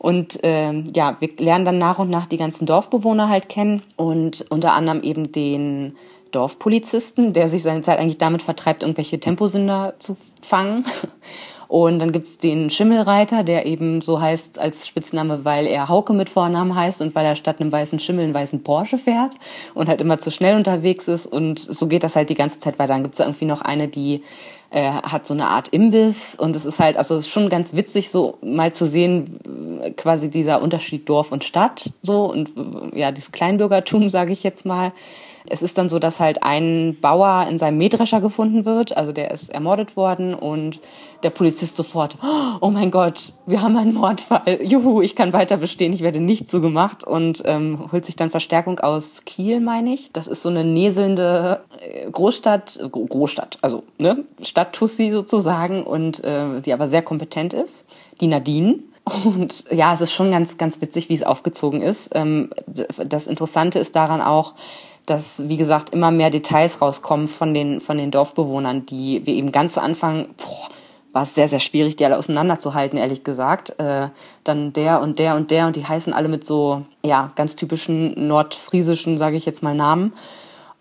Und 0.04 0.40
ähm, 0.42 0.92
ja, 0.94 1.16
wir 1.20 1.30
lernen 1.38 1.64
dann 1.64 1.78
nach 1.78 1.98
und 1.98 2.10
nach 2.10 2.26
die 2.26 2.36
ganzen 2.36 2.66
Dorfbewohner 2.66 3.30
halt 3.30 3.48
kennen 3.48 3.82
und 3.96 4.44
unter 4.50 4.74
anderem 4.74 5.02
eben 5.02 5.32
den 5.32 5.96
Dorfpolizisten, 6.30 7.32
der 7.32 7.48
sich 7.48 7.62
seine 7.62 7.80
Zeit 7.80 7.98
eigentlich 7.98 8.18
damit 8.18 8.42
vertreibt, 8.42 8.82
irgendwelche 8.82 9.18
Temposünder 9.18 9.94
zu 9.98 10.18
fangen. 10.42 10.84
Und 11.66 12.00
dann 12.00 12.12
gibt's 12.12 12.36
den 12.36 12.68
Schimmelreiter, 12.68 13.42
der 13.42 13.64
eben 13.64 14.02
so 14.02 14.20
heißt 14.20 14.58
als 14.58 14.86
Spitzname, 14.86 15.46
weil 15.46 15.66
er 15.66 15.88
Hauke 15.88 16.12
mit 16.12 16.28
Vornamen 16.28 16.74
heißt 16.74 17.00
und 17.00 17.14
weil 17.14 17.24
er 17.24 17.34
statt 17.34 17.58
einem 17.58 17.72
weißen 17.72 17.98
Schimmel 17.98 18.24
einen 18.24 18.34
weißen 18.34 18.62
Porsche 18.62 18.98
fährt 18.98 19.32
und 19.72 19.88
halt 19.88 20.02
immer 20.02 20.18
zu 20.18 20.30
schnell 20.30 20.56
unterwegs 20.56 21.08
ist. 21.08 21.26
Und 21.26 21.58
so 21.58 21.88
geht 21.88 22.04
das 22.04 22.14
halt 22.14 22.28
die 22.28 22.34
ganze 22.34 22.60
Zeit 22.60 22.78
weiter. 22.78 22.92
Dann 22.92 23.02
gibt's 23.04 23.16
da 23.16 23.24
irgendwie 23.24 23.46
noch 23.46 23.62
eine, 23.62 23.88
die 23.88 24.22
äh, 24.70 24.90
hat 24.90 25.26
so 25.26 25.34
eine 25.34 25.48
Art 25.48 25.68
Imbiss 25.68 26.34
und 26.34 26.56
es 26.56 26.64
ist 26.64 26.80
halt, 26.80 26.96
also 26.96 27.16
es 27.16 27.26
ist 27.26 27.32
schon 27.32 27.48
ganz 27.48 27.74
witzig, 27.74 28.10
so 28.10 28.38
mal 28.42 28.72
zu 28.72 28.86
sehen, 28.86 29.38
quasi 29.96 30.30
dieser 30.30 30.62
Unterschied 30.62 31.08
Dorf 31.08 31.32
und 31.32 31.44
Stadt, 31.44 31.90
so 32.02 32.24
und 32.24 32.50
ja, 32.94 33.10
dieses 33.12 33.32
Kleinbürgertum, 33.32 34.08
sage 34.08 34.32
ich 34.32 34.42
jetzt 34.42 34.66
mal. 34.66 34.92
Es 35.46 35.60
ist 35.60 35.76
dann 35.76 35.90
so, 35.90 35.98
dass 35.98 36.20
halt 36.20 36.42
ein 36.42 36.96
Bauer 37.02 37.46
in 37.50 37.58
seinem 37.58 37.76
Mähdrescher 37.76 38.22
gefunden 38.22 38.64
wird, 38.64 38.96
also 38.96 39.12
der 39.12 39.30
ist 39.30 39.50
ermordet 39.50 39.94
worden 39.94 40.32
und 40.32 40.80
der 41.22 41.28
Polizist 41.28 41.76
sofort, 41.76 42.16
oh 42.62 42.70
mein 42.70 42.90
Gott, 42.90 43.34
wir 43.44 43.60
haben 43.60 43.76
einen 43.76 43.92
Mordfall, 43.92 44.60
juhu, 44.62 45.02
ich 45.02 45.14
kann 45.14 45.34
weiter 45.34 45.58
bestehen, 45.58 45.92
ich 45.92 46.00
werde 46.00 46.20
nicht 46.20 46.48
so 46.48 46.62
gemacht 46.62 47.04
und 47.04 47.42
ähm, 47.44 47.90
holt 47.92 48.06
sich 48.06 48.16
dann 48.16 48.30
Verstärkung 48.30 48.80
aus 48.80 49.22
Kiel, 49.26 49.60
meine 49.60 49.92
ich. 49.92 50.08
Das 50.14 50.28
ist 50.28 50.42
so 50.42 50.48
eine 50.48 50.64
näselnde 50.64 51.60
äh, 51.78 52.10
Großstadt, 52.10 52.80
Großstadt, 52.90 53.58
also 53.60 53.82
ne, 53.98 54.24
Stadttussi 54.64 55.10
sozusagen 55.12 55.84
und 55.84 56.22
äh, 56.24 56.60
die 56.60 56.72
aber 56.72 56.88
sehr 56.88 57.02
kompetent 57.02 57.52
ist, 57.52 57.86
die 58.20 58.26
Nadine. 58.26 58.78
Und 59.24 59.64
ja, 59.70 59.92
es 59.92 60.00
ist 60.00 60.12
schon 60.12 60.30
ganz, 60.30 60.56
ganz 60.56 60.80
witzig, 60.80 61.10
wie 61.10 61.14
es 61.14 61.22
aufgezogen 61.22 61.82
ist. 61.82 62.12
Ähm, 62.14 62.50
das 62.66 63.26
Interessante 63.26 63.78
ist 63.78 63.94
daran 63.94 64.22
auch, 64.22 64.54
dass, 65.04 65.46
wie 65.48 65.58
gesagt, 65.58 65.90
immer 65.90 66.10
mehr 66.10 66.30
Details 66.30 66.80
rauskommen 66.80 67.28
von 67.28 67.52
den, 67.52 67.82
von 67.82 67.98
den 67.98 68.10
Dorfbewohnern, 68.10 68.86
die 68.86 69.26
wir 69.26 69.34
eben 69.34 69.52
ganz 69.52 69.74
zu 69.74 69.82
Anfang, 69.82 70.28
boah, 70.38 70.70
war 71.12 71.24
es 71.24 71.34
sehr, 71.34 71.48
sehr 71.48 71.60
schwierig, 71.60 71.96
die 71.96 72.04
alle 72.06 72.18
auseinanderzuhalten, 72.18 72.98
ehrlich 72.98 73.22
gesagt. 73.22 73.78
Äh, 73.78 74.08
dann 74.42 74.72
der 74.72 75.02
und 75.02 75.18
der 75.18 75.36
und 75.36 75.50
der 75.50 75.66
und 75.66 75.76
die 75.76 75.86
heißen 75.86 76.14
alle 76.14 76.28
mit 76.28 76.44
so, 76.44 76.86
ja, 77.04 77.30
ganz 77.36 77.56
typischen 77.56 78.26
nordfriesischen, 78.26 79.18
sage 79.18 79.36
ich 79.36 79.44
jetzt 79.44 79.62
mal, 79.62 79.74
Namen. 79.74 80.14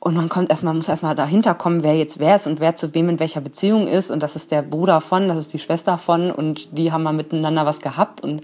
Und 0.05 0.15
man 0.15 0.27
kommt 0.27 0.49
erstmal, 0.49 0.73
muss 0.73 0.89
erstmal 0.89 1.15
dahinter 1.15 1.55
kommen, 1.55 1.81
wer 1.81 1.95
jetzt 1.95 2.19
wer 2.19 2.35
ist 2.35 2.45
und 2.45 2.59
wer 2.59 2.75
zu 2.75 2.93
wem 2.93 3.07
in 3.07 3.21
welcher 3.21 3.39
Beziehung 3.39 3.87
ist. 3.87 4.11
Und 4.11 4.21
das 4.21 4.35
ist 4.35 4.51
der 4.51 4.61
Bruder 4.61 4.99
von, 4.99 5.29
das 5.29 5.37
ist 5.37 5.53
die 5.53 5.59
Schwester 5.59 5.97
von 5.97 6.29
und 6.29 6.77
die 6.77 6.91
haben 6.91 7.03
mal 7.03 7.13
miteinander 7.13 7.65
was 7.65 7.79
gehabt. 7.79 8.19
Und 8.19 8.41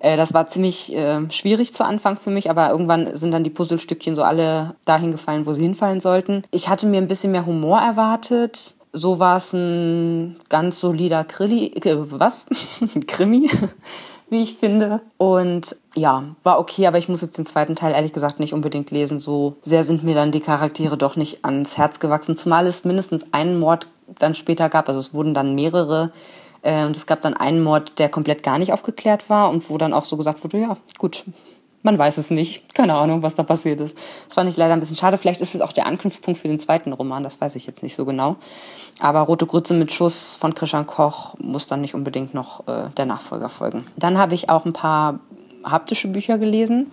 äh, 0.00 0.16
das 0.16 0.34
war 0.34 0.48
ziemlich 0.48 0.92
äh, 0.96 1.20
schwierig 1.30 1.72
zu 1.72 1.84
Anfang 1.84 2.16
für 2.16 2.30
mich, 2.30 2.50
aber 2.50 2.70
irgendwann 2.70 3.16
sind 3.16 3.30
dann 3.32 3.44
die 3.44 3.50
Puzzlestückchen 3.50 4.16
so 4.16 4.24
alle 4.24 4.74
dahin 4.86 5.12
gefallen, 5.12 5.46
wo 5.46 5.52
sie 5.52 5.62
hinfallen 5.62 6.00
sollten. 6.00 6.42
Ich 6.50 6.68
hatte 6.68 6.88
mir 6.88 7.00
ein 7.00 7.06
bisschen 7.06 7.30
mehr 7.30 7.46
Humor 7.46 7.78
erwartet. 7.78 8.74
So 8.92 9.20
war 9.20 9.36
es 9.36 9.52
ein 9.52 10.40
ganz 10.48 10.80
solider 10.80 11.22
Krilli, 11.22 11.74
äh, 11.76 11.94
was? 12.10 12.46
Krimi, 13.06 13.48
wie 14.30 14.42
ich 14.42 14.56
finde. 14.56 15.00
Und 15.16 15.76
ja, 15.94 16.24
war 16.42 16.58
okay, 16.58 16.86
aber 16.86 16.98
ich 16.98 17.08
muss 17.08 17.20
jetzt 17.20 17.38
den 17.38 17.46
zweiten 17.46 17.76
Teil 17.76 17.92
ehrlich 17.92 18.12
gesagt 18.12 18.40
nicht 18.40 18.52
unbedingt 18.52 18.90
lesen. 18.90 19.18
So 19.18 19.56
sehr 19.62 19.84
sind 19.84 20.04
mir 20.04 20.14
dann 20.14 20.32
die 20.32 20.40
Charaktere 20.40 20.96
doch 20.96 21.16
nicht 21.16 21.44
ans 21.44 21.76
Herz 21.76 21.98
gewachsen, 21.98 22.36
zumal 22.36 22.66
es 22.66 22.84
mindestens 22.84 23.32
einen 23.32 23.58
Mord 23.58 23.88
dann 24.18 24.34
später 24.34 24.68
gab. 24.68 24.88
Also 24.88 25.00
es 25.00 25.14
wurden 25.14 25.34
dann 25.34 25.54
mehrere 25.54 26.12
äh, 26.62 26.84
und 26.84 26.96
es 26.96 27.06
gab 27.06 27.22
dann 27.22 27.34
einen 27.34 27.62
Mord, 27.62 27.98
der 27.98 28.08
komplett 28.08 28.42
gar 28.42 28.58
nicht 28.58 28.72
aufgeklärt 28.72 29.30
war 29.30 29.50
und 29.50 29.68
wo 29.70 29.78
dann 29.78 29.92
auch 29.92 30.04
so 30.04 30.16
gesagt 30.16 30.42
wurde, 30.44 30.58
ja, 30.58 30.76
gut, 30.98 31.24
Man 31.82 31.98
weiß 31.98 32.18
es 32.18 32.30
nicht. 32.30 32.74
Keine 32.74 32.94
Ahnung, 32.94 33.22
was 33.22 33.34
da 33.34 33.42
passiert 33.42 33.80
ist. 33.80 33.96
Das 34.26 34.34
fand 34.34 34.50
ich 34.50 34.56
leider 34.56 34.72
ein 34.72 34.80
bisschen 34.80 34.96
schade. 34.96 35.16
Vielleicht 35.16 35.40
ist 35.40 35.54
es 35.54 35.60
auch 35.60 35.72
der 35.72 35.86
Anknüpfpunkt 35.86 36.40
für 36.40 36.48
den 36.48 36.58
zweiten 36.58 36.92
Roman, 36.92 37.22
das 37.22 37.40
weiß 37.40 37.54
ich 37.56 37.66
jetzt 37.66 37.82
nicht 37.82 37.94
so 37.94 38.04
genau. 38.04 38.36
Aber 39.00 39.20
Rote 39.20 39.46
Grütze 39.46 39.74
mit 39.74 39.92
Schuss 39.92 40.36
von 40.36 40.54
Christian 40.54 40.86
Koch 40.86 41.34
muss 41.38 41.66
dann 41.66 41.80
nicht 41.80 41.94
unbedingt 41.94 42.34
noch 42.34 42.66
äh, 42.66 42.90
der 42.96 43.06
Nachfolger 43.06 43.48
folgen. 43.48 43.86
Dann 43.96 44.18
habe 44.18 44.34
ich 44.34 44.50
auch 44.50 44.64
ein 44.64 44.72
paar 44.72 45.20
haptische 45.64 46.08
Bücher 46.08 46.38
gelesen. 46.38 46.90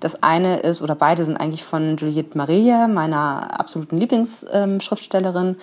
Das 0.00 0.22
eine 0.22 0.58
ist, 0.60 0.80
oder 0.80 0.94
beide 0.94 1.24
sind 1.24 1.36
eigentlich 1.36 1.64
von 1.64 1.96
Juliette 1.96 2.38
Maria, 2.38 2.86
meiner 2.86 3.58
absoluten 3.58 3.96
Lieblingsschriftstellerin. 3.96 5.56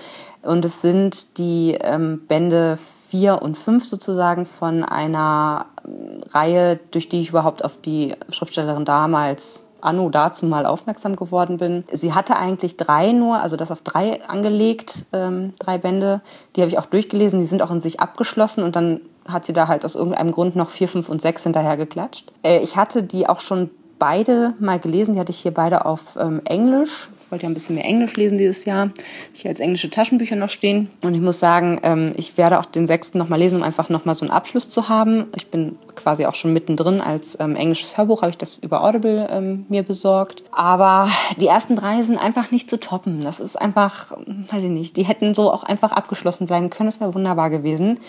Ähm, 0.44 0.50
und 0.52 0.66
es 0.66 0.82
sind 0.82 1.38
die 1.38 1.78
ähm, 1.82 2.22
Bände 2.28 2.78
vier 3.16 3.42
und 3.42 3.58
fünf 3.58 3.86
sozusagen 3.86 4.46
von 4.46 4.84
einer 4.84 5.68
ähm, 5.88 6.22
Reihe, 6.30 6.80
durch 6.92 7.08
die 7.08 7.22
ich 7.22 7.30
überhaupt 7.30 7.64
auf 7.64 7.78
die 7.78 8.14
Schriftstellerin 8.30 8.84
damals 8.84 9.64
anno 9.80 10.10
dazu 10.10 10.46
mal 10.48 10.66
aufmerksam 10.66 11.16
geworden 11.16 11.58
bin. 11.58 11.86
Sie 11.92 12.14
hatte 12.14 12.36
eigentlich 12.36 12.76
drei 12.76 13.12
nur, 13.12 13.40
also 13.40 13.56
das 13.56 13.72
auf 13.72 13.82
drei 13.82 14.22
angelegt, 14.28 15.06
ähm, 15.14 15.54
drei 15.60 15.78
Bände. 15.78 16.22
Die 16.56 16.62
habe 16.62 16.70
ich 16.70 16.80
auch 16.80 16.88
durchgelesen, 16.88 17.40
die 17.40 17.46
sind 17.46 17.62
auch 17.62 17.72
in 17.72 17.82
sich 17.82 18.00
abgeschlossen 18.00 18.64
und 18.64 18.76
dann 18.76 19.00
hat 19.26 19.46
sie 19.46 19.54
da 19.54 19.68
halt 19.68 19.86
aus 19.86 19.96
irgendeinem 19.96 20.32
Grund 20.32 20.56
noch 20.56 20.70
vier, 20.70 20.90
fünf 20.90 21.08
und 21.08 21.22
sechs 21.22 21.44
hinterher 21.44 21.78
geklatscht. 21.78 22.32
Äh, 22.44 22.60
ich 22.60 22.76
hatte 22.76 23.02
die 23.04 23.30
auch 23.30 23.40
schon 23.40 23.70
beide 23.98 24.56
mal 24.60 24.80
gelesen. 24.80 25.14
Die 25.14 25.20
hatte 25.20 25.32
ich 25.32 25.40
hier 25.40 25.54
beide 25.54 25.86
auf 25.86 26.18
ähm, 26.20 26.42
Englisch. 26.44 27.10
Wollte 27.36 27.48
ja 27.48 27.50
ein 27.50 27.54
bisschen 27.54 27.76
mehr 27.76 27.84
Englisch 27.84 28.16
lesen 28.16 28.38
dieses 28.38 28.64
Jahr. 28.64 28.92
Hier 29.34 29.52
als 29.52 29.60
englische 29.60 29.90
Taschenbücher 29.90 30.38
noch 30.38 30.48
stehen. 30.48 30.90
Und 31.02 31.16
ich 31.16 31.20
muss 31.20 31.38
sagen, 31.38 31.82
ähm, 31.84 32.14
ich 32.16 32.38
werde 32.38 32.62
auch 32.62 32.64
den 32.64 32.88
sechsten 32.88 33.18
nochmal 33.18 33.40
lesen, 33.40 33.58
um 33.58 33.64
einfach 33.64 33.90
nochmal 33.90 34.16
so 34.16 34.24
einen 34.24 34.32
Abschluss 34.32 34.70
zu 34.70 34.88
haben. 34.88 35.26
Ich 35.36 35.48
bin 35.48 35.78
quasi 35.96 36.26
auch 36.28 36.36
schon 36.36 36.54
mittendrin. 36.54 37.02
Als 37.02 37.38
ähm, 37.42 37.58
englisches 37.58 37.98
Hörbuch 37.98 38.22
habe 38.22 38.30
ich 38.30 38.38
das 38.38 38.58
über 38.60 38.86
Audible 38.86 39.28
ähm, 39.30 39.66
mir 39.68 39.84
besorgt. 39.84 40.44
Aber 40.54 41.10
die 41.42 41.48
ersten 41.48 41.76
drei 41.76 42.04
sind 42.04 42.18
einfach 42.18 42.52
nicht 42.52 42.70
zu 42.70 42.80
toppen. 42.80 43.20
Das 43.20 43.42
ist 43.42 43.62
einfach, 43.62 44.14
weiß 44.14 44.64
ich 44.64 44.70
nicht, 44.70 44.96
die 44.96 45.04
hätten 45.04 45.34
so 45.34 45.52
auch 45.52 45.64
einfach 45.64 45.92
abgeschlossen 45.92 46.48
bleiben 46.48 46.70
können. 46.70 46.88
Das 46.88 47.02
wäre 47.02 47.14
wunderbar 47.14 47.50
gewesen. 47.50 48.00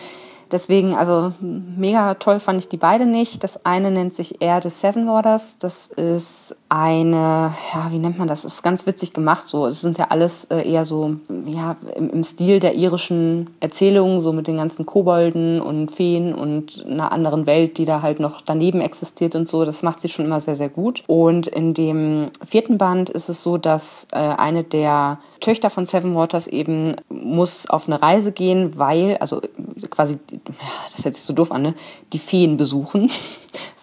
Deswegen, 0.53 0.95
also 0.95 1.33
mega 1.41 2.15
toll 2.15 2.39
fand 2.39 2.61
ich 2.61 2.69
die 2.69 2.77
beide 2.77 3.07
nicht. 3.07 3.43
Das 3.43 3.67
eine 3.67 3.91
nennt 3.91 4.15
sich 4.15 4.41
Air 4.41 4.61
the 4.63 4.71
Seven 4.71 5.09
Waters. 5.09 5.59
Das 5.59 5.89
ist 5.89 6.55
eine, 6.69 7.55
ja, 7.75 7.91
wie 7.91 7.99
nennt 7.99 8.19
man 8.19 8.29
das? 8.29 8.43
das 8.43 8.55
ist 8.55 8.63
ganz 8.63 8.87
witzig 8.87 9.13
gemacht. 9.13 9.47
So, 9.47 9.67
es 9.67 9.81
sind 9.81 9.99
ja 9.99 10.07
alles 10.11 10.45
äh, 10.47 10.69
eher 10.69 10.85
so, 10.85 11.17
ja, 11.47 11.77
im, 11.95 12.11
im 12.11 12.25
Stil 12.25 12.61
der 12.61 12.75
irischen 12.75 13.51
Erzählungen, 13.61 14.21
so 14.21 14.33
mit 14.33 14.47
den 14.47 14.57
ganzen 14.57 14.85
Kobolden 14.85 15.61
und 15.61 15.91
Feen 15.91 16.35
und 16.35 16.85
einer 16.89 17.13
anderen 17.13 17.47
Welt, 17.47 17.79
die 17.79 17.85
da 17.85 18.03
halt 18.03 18.21
noch 18.21 18.41
daneben 18.41 18.81
existiert 18.81 19.35
und 19.35 19.49
so. 19.49 19.65
Das 19.65 19.83
macht 19.83 20.01
sie 20.01 20.09
schon 20.09 20.25
immer 20.25 20.41
sehr, 20.41 20.55
sehr 20.55 20.69
gut. 20.69 21.03
Und 21.07 21.47
in 21.47 21.75
dem 21.75 22.31
vierten 22.45 22.79
Band 22.79 23.11
ist 23.11 23.29
es 23.29 23.43
so, 23.43 23.59
dass 23.59 24.07
äh, 24.13 24.19
eine 24.19 24.65
der 24.65 25.19
Töchter 25.41 25.71
von 25.71 25.87
Seven 25.87 26.15
Waters 26.15 26.47
eben 26.47 26.97
muss 27.09 27.69
auf 27.71 27.87
eine 27.87 28.03
Reise 28.03 28.33
gehen, 28.33 28.79
weil, 28.79 29.17
also 29.19 29.41
quasi 29.91 30.19
das 30.95 31.05
hört 31.05 31.15
sich 31.15 31.25
so 31.25 31.33
doof 31.33 31.53
an, 31.53 31.63
ne? 31.63 31.75
die 32.13 32.19
Feen 32.19 32.57
besuchen. 32.57 33.11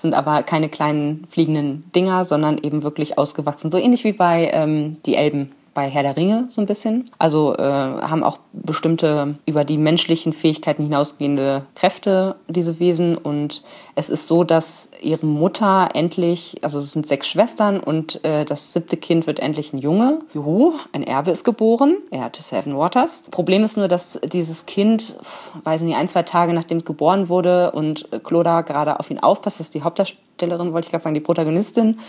Sind 0.04 0.16
aber 0.16 0.44
keine 0.44 0.68
kleinen 0.68 1.26
fliegenden 1.30 1.90
Dinger, 1.96 2.26
sondern 2.26 2.58
eben 2.58 2.84
wirklich 2.84 3.18
ausgewachsen. 3.18 3.72
So 3.72 3.78
ähnlich 3.78 4.04
wie 4.04 4.12
bei 4.12 4.52
ähm, 4.52 4.98
die 5.06 5.16
Elben 5.16 5.54
bei 5.74 5.90
Herr 5.90 6.04
der 6.04 6.16
Ringe 6.16 6.46
so 6.50 6.62
ein 6.62 6.68
bisschen. 6.68 7.10
Also 7.18 7.56
äh, 7.56 7.62
haben 7.62 8.24
auch 8.24 8.40
bestimmte 8.54 9.36
über 9.46 9.66
die 9.66 9.78
menschlichen 9.78 10.34
Fähigkeiten 10.34 10.84
hinausgehende 10.84 11.66
Kräfte, 11.76 12.36
diese 12.48 12.80
Wesen. 12.80 13.18
Und 13.18 13.64
es 13.96 14.10
ist 14.10 14.28
so, 14.28 14.44
dass 14.44 14.90
ihre 15.02 15.26
Mutter 15.26 15.90
endlich, 15.94 16.58
also 16.62 16.80
es 16.80 16.94
sind 16.94 17.08
sechs 17.08 17.28
Schwestern 17.28 17.80
und 17.80 18.24
äh, 18.24 18.46
das 18.46 18.74
siebte 18.74 18.98
Kind 18.98 19.28
wird 19.28 19.40
endlich 19.40 19.74
ein 19.74 19.80
Junge. 19.80 20.20
Juhu, 20.34 20.74
ein 20.92 21.04
Erbe 21.04 21.32
ist 21.32 21.44
geboren. 21.44 21.98
Er 22.12 22.24
hatte 22.24 22.42
Seven 22.42 22.78
Waters. 22.78 23.24
Problem 23.32 23.64
ist 23.64 23.78
nur, 23.78 23.88
dass 23.88 24.20
dieses 24.24 24.66
Kind, 24.66 25.18
weiß 25.64 25.82
nicht, 25.82 25.96
ein, 25.96 26.08
zwei 26.08 26.24
Tage 26.24 26.54
nachdem 26.54 26.78
es 26.78 26.86
geboren 26.86 27.30
wurde 27.30 27.72
und 27.72 28.08
Cloda 28.24 28.62
gerade 28.62 29.00
auf 29.00 29.10
ihn 29.10 29.20
aufpasst, 29.20 29.60
das 29.60 29.68
ist 29.68 29.76
die 29.76 29.84
Hauptdarstellerin, 29.84 30.74
wollte 30.74 30.86
ich 30.86 30.92
gerade 30.92 31.04
sagen, 31.04 31.14
die 31.14 31.22
Protagonistin, 31.22 32.00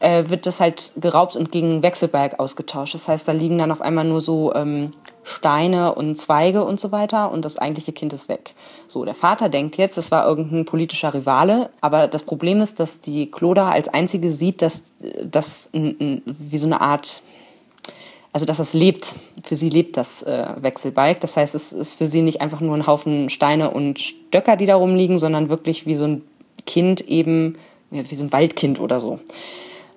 äh, 0.00 0.28
wird 0.28 0.46
das 0.46 0.60
halt 0.60 0.92
geraubt 0.96 1.36
und 1.36 1.52
gegen 1.52 1.82
Wechselberg 1.82 2.40
ausgetauscht. 2.40 2.94
Das 2.94 3.06
heißt, 3.06 3.28
da 3.28 3.32
liegen 3.32 3.58
dann 3.58 3.70
auf 3.70 3.82
einmal 3.82 4.04
nur 4.04 4.20
so 4.20 4.52
ähm, 4.54 4.90
Steine 5.22 5.94
und 5.94 6.16
Zweige 6.16 6.64
und 6.64 6.80
so 6.80 6.90
weiter 6.90 7.30
und 7.30 7.44
das 7.44 7.58
eigentliche 7.58 7.92
Kind 7.92 8.12
ist 8.12 8.28
weg. 8.28 8.54
So, 8.86 9.04
der 9.04 9.14
Vater 9.14 9.48
denkt 9.48 9.76
jetzt, 9.76 9.96
das 9.98 10.10
war 10.10 10.26
irgendein 10.26 10.64
politischer 10.64 11.14
Rivale, 11.14 11.70
aber 11.80 12.08
das 12.08 12.24
Problem 12.24 12.60
ist, 12.60 12.80
dass 12.80 13.00
die 13.00 13.30
Kloda 13.30 13.70
als 13.70 13.88
einzige 13.88 14.32
sieht, 14.32 14.62
dass 14.62 14.92
das 15.22 15.68
wie 15.72 16.58
so 16.58 16.66
eine 16.66 16.80
Art 16.80 17.22
also 18.32 18.46
dass 18.46 18.58
das 18.58 18.74
lebt. 18.74 19.16
Für 19.42 19.56
sie 19.56 19.70
lebt 19.70 19.96
das 19.96 20.22
äh, 20.22 20.54
Wechselbalg. 20.60 21.20
Das 21.20 21.36
heißt, 21.36 21.54
es 21.56 21.72
ist 21.72 21.96
für 21.96 22.06
sie 22.06 22.22
nicht 22.22 22.40
einfach 22.40 22.60
nur 22.60 22.76
ein 22.76 22.86
Haufen 22.86 23.28
Steine 23.28 23.72
und 23.72 23.98
Stöcker, 23.98 24.56
die 24.56 24.66
da 24.66 24.76
rumliegen, 24.76 25.18
sondern 25.18 25.48
wirklich 25.48 25.84
wie 25.84 25.96
so 25.96 26.06
ein 26.06 26.22
Kind 26.64 27.00
eben, 27.00 27.58
wie 27.90 28.14
so 28.14 28.24
ein 28.24 28.32
Waldkind 28.32 28.78
oder 28.78 29.00
so. 29.00 29.18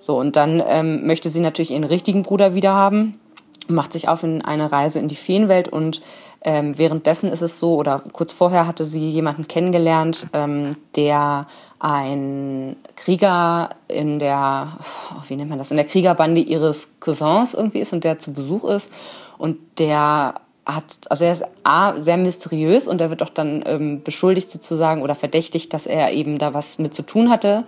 So, 0.03 0.19
und 0.19 0.36
dann 0.36 0.62
ähm, 0.67 1.07
möchte 1.07 1.29
sie 1.29 1.39
natürlich 1.39 1.72
ihren 1.72 1.86
richtigen 1.86 2.24
Bruder 2.24 2.53
wieder 2.53 2.74
haben, 2.74 3.22
macht 3.69 3.93
sich 3.93 4.10
auf 4.10 4.22
in 4.24 4.41
eine 4.41 4.69
Reise 4.69 5.00
in 5.00 5.07
die 5.07 5.15
Feenwelt 5.15 5.69
und 5.69 6.01
ähm, 6.41 6.77
währenddessen 6.77 7.31
ist 7.31 7.41
es 7.41 7.57
so, 7.57 7.75
oder 7.75 8.03
kurz 8.12 8.33
vorher 8.33 8.67
hatte 8.67 8.83
sie 8.83 9.12
jemanden 9.12 9.48
kennengelernt, 9.48 10.27
ähm, 10.33 10.75
der 10.98 11.48
ein 11.79 12.75
Krieger 12.98 13.69
in 13.88 14.19
der, 14.19 14.77
oh, 14.81 15.22
wie 15.29 15.38
nennt 15.38 15.50
man 15.50 15.57
das, 15.57 15.72
in 15.72 15.77
der 15.77 15.86
Kriegerbande 15.86 16.41
ihres 16.41 16.89
Cousins 17.00 17.53
irgendwie 17.53 17.79
ist 17.79 17.93
und 17.93 18.03
der 18.03 18.19
zu 18.19 18.33
Besuch 18.33 18.65
ist. 18.65 18.91
Und 19.38 19.57
der 19.79 20.36
hat, 20.65 21.00
also 21.10 21.25
er 21.25 21.34
ist 21.34 21.46
A, 21.63 21.96
sehr 22.00 22.17
mysteriös 22.17 22.88
und 22.88 23.01
er 23.01 23.10
wird 23.10 23.22
auch 23.22 23.29
dann 23.29 23.63
ähm, 23.65 24.01
beschuldigt 24.03 24.50
sozusagen 24.50 25.01
oder 25.01 25.15
verdächtigt, 25.15 25.74
dass 25.74 25.86
er 25.86 26.12
eben 26.12 26.38
da 26.38 26.53
was 26.53 26.79
mit 26.79 26.93
zu 26.96 27.03
tun 27.03 27.29
hatte 27.29 27.65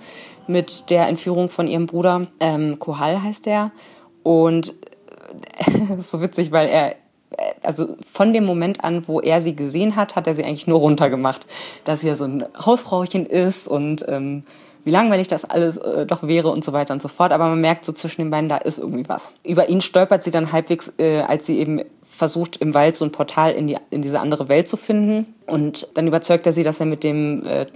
mit 0.47 0.89
der 0.89 1.07
Entführung 1.07 1.49
von 1.49 1.67
ihrem 1.67 1.87
Bruder. 1.87 2.27
Ähm, 2.39 2.79
Kohal 2.79 3.21
heißt 3.21 3.47
er. 3.47 3.71
Und 4.23 4.75
äh, 5.57 5.97
so 5.99 6.21
witzig, 6.21 6.51
weil 6.51 6.69
er 6.69 6.95
also 7.63 7.97
von 8.05 8.33
dem 8.33 8.45
Moment 8.45 8.83
an, 8.83 9.07
wo 9.07 9.19
er 9.19 9.41
sie 9.41 9.55
gesehen 9.55 9.95
hat, 9.95 10.15
hat 10.15 10.27
er 10.27 10.35
sie 10.35 10.43
eigentlich 10.43 10.67
nur 10.67 10.79
runtergemacht, 10.79 11.45
dass 11.83 12.01
sie 12.01 12.07
ja 12.07 12.15
so 12.15 12.25
ein 12.25 12.45
Hausfrauchen 12.57 13.25
ist 13.25 13.67
und 13.67 14.05
ähm, 14.07 14.43
wie 14.83 14.91
langweilig 14.91 15.27
das 15.27 15.45
alles 15.45 15.77
äh, 15.77 16.05
doch 16.05 16.23
wäre 16.23 16.49
und 16.49 16.63
so 16.63 16.71
weiter 16.71 16.93
und 16.93 17.01
so 17.01 17.07
fort. 17.07 17.33
Aber 17.33 17.49
man 17.49 17.59
merkt 17.59 17.85
so 17.85 17.91
zwischen 17.91 18.21
den 18.21 18.29
beiden, 18.29 18.47
da 18.47 18.57
ist 18.57 18.77
irgendwie 18.77 19.09
was. 19.09 19.33
Über 19.43 19.67
ihn 19.67 19.81
stolpert 19.81 20.23
sie 20.23 20.31
dann 20.31 20.51
halbwegs, 20.51 20.93
äh, 20.97 21.21
als 21.21 21.47
sie 21.47 21.59
eben 21.59 21.81
versucht, 22.15 22.57
im 22.57 22.73
Wald 22.73 22.97
so 22.97 23.05
ein 23.05 23.11
Portal 23.11 23.51
in, 23.51 23.67
die, 23.67 23.77
in 23.89 24.01
diese 24.01 24.19
andere 24.19 24.47
Welt 24.47 24.67
zu 24.67 24.77
finden. 24.77 25.33
Und 25.45 25.89
dann 25.95 26.07
überzeugt 26.07 26.45
er 26.45 26.53
sie, 26.53 26.63
dass 26.63 26.79
er 26.79 26.85
mit 26.85 27.03
dem 27.03 27.45
äh, 27.45 27.67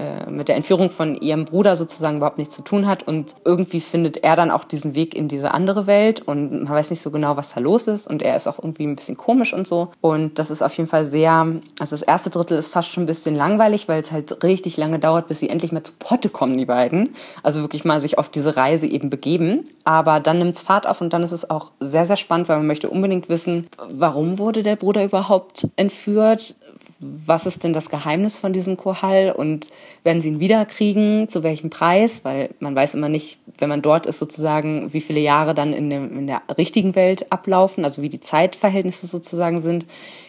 äh, 0.00 0.30
mit 0.30 0.48
der 0.48 0.56
Entführung 0.56 0.88
von 0.88 1.14
ihrem 1.14 1.44
Bruder 1.44 1.76
sozusagen 1.76 2.16
überhaupt 2.16 2.38
nichts 2.38 2.54
zu 2.54 2.62
tun 2.62 2.86
hat. 2.86 3.06
Und 3.06 3.34
irgendwie 3.44 3.80
findet 3.80 4.24
er 4.24 4.34
dann 4.34 4.50
auch 4.50 4.64
diesen 4.64 4.94
Weg 4.94 5.14
in 5.14 5.28
diese 5.28 5.52
andere 5.52 5.86
Welt 5.86 6.20
und 6.26 6.64
man 6.64 6.72
weiß 6.72 6.88
nicht 6.88 7.02
so 7.02 7.10
genau, 7.10 7.36
was 7.36 7.52
da 7.52 7.60
los 7.60 7.86
ist. 7.86 8.08
Und 8.08 8.22
er 8.22 8.34
ist 8.34 8.46
auch 8.46 8.58
irgendwie 8.58 8.84
ein 8.84 8.96
bisschen 8.96 9.18
komisch 9.18 9.52
und 9.52 9.66
so. 9.66 9.90
Und 10.00 10.38
das 10.38 10.50
ist 10.50 10.62
auf 10.62 10.74
jeden 10.78 10.88
Fall 10.88 11.04
sehr, 11.04 11.32
also 11.78 11.90
das 11.90 12.02
erste 12.02 12.30
Drittel 12.30 12.56
ist 12.56 12.68
fast 12.68 12.88
schon 12.88 13.02
ein 13.02 13.06
bisschen 13.06 13.34
langweilig, 13.34 13.88
weil 13.88 14.00
es 14.00 14.10
halt 14.10 14.42
richtig 14.42 14.78
lange 14.78 14.98
dauert, 14.98 15.28
bis 15.28 15.40
sie 15.40 15.50
endlich 15.50 15.72
mal 15.72 15.82
zu 15.82 15.92
Potte 15.98 16.30
kommen, 16.30 16.56
die 16.56 16.66
beiden. 16.66 17.14
Also 17.42 17.60
wirklich 17.60 17.84
mal 17.84 18.00
sich 18.00 18.16
auf 18.16 18.30
diese 18.30 18.56
Reise 18.56 18.86
eben 18.86 19.10
begeben. 19.10 19.68
Aber 19.84 20.20
dann 20.20 20.38
nimmt 20.38 20.56
es 20.56 20.62
Fahrt 20.62 20.86
auf 20.86 21.02
und 21.02 21.12
dann 21.12 21.22
ist 21.22 21.32
es 21.32 21.50
auch 21.50 21.72
sehr, 21.78 22.06
sehr 22.06 22.16
spannend, 22.16 22.48
weil 22.48 22.56
man 22.56 22.66
möchte 22.66 22.88
unbedingt 22.88 23.28
wissen, 23.28 23.66
warum 23.90 24.38
wurde 24.38 24.62
der 24.62 24.76
Bruder 24.76 25.04
überhaupt 25.04 25.68
entführt? 25.76 26.54
Was 27.00 27.46
ist 27.46 27.64
denn 27.64 27.72
das 27.72 27.88
Geheimnis 27.88 28.38
von 28.38 28.52
diesem 28.52 28.76
Kohall 28.76 29.32
und 29.34 29.68
werden 30.04 30.20
sie 30.20 30.28
ihn 30.28 30.40
wiederkriegen, 30.40 31.28
zu 31.28 31.42
welchem 31.42 31.70
Preis, 31.70 32.20
weil 32.24 32.50
man 32.60 32.76
weiß 32.76 32.94
immer 32.94 33.08
nicht, 33.08 33.38
wenn 33.58 33.70
man 33.70 33.80
dort 33.80 34.04
ist 34.04 34.18
sozusagen, 34.18 34.92
wie 34.92 35.00
viele 35.00 35.20
Jahre 35.20 35.54
dann 35.54 35.72
in, 35.72 35.88
dem, 35.88 36.18
in 36.18 36.26
der 36.26 36.42
richtigen 36.58 36.94
Welt 36.94 37.32
ablaufen, 37.32 37.86
also 37.86 38.02
wie 38.02 38.10
die 38.10 38.20
Zeitverhältnisse 38.20 39.06
sozusagen 39.06 39.60
sind. 39.60 39.86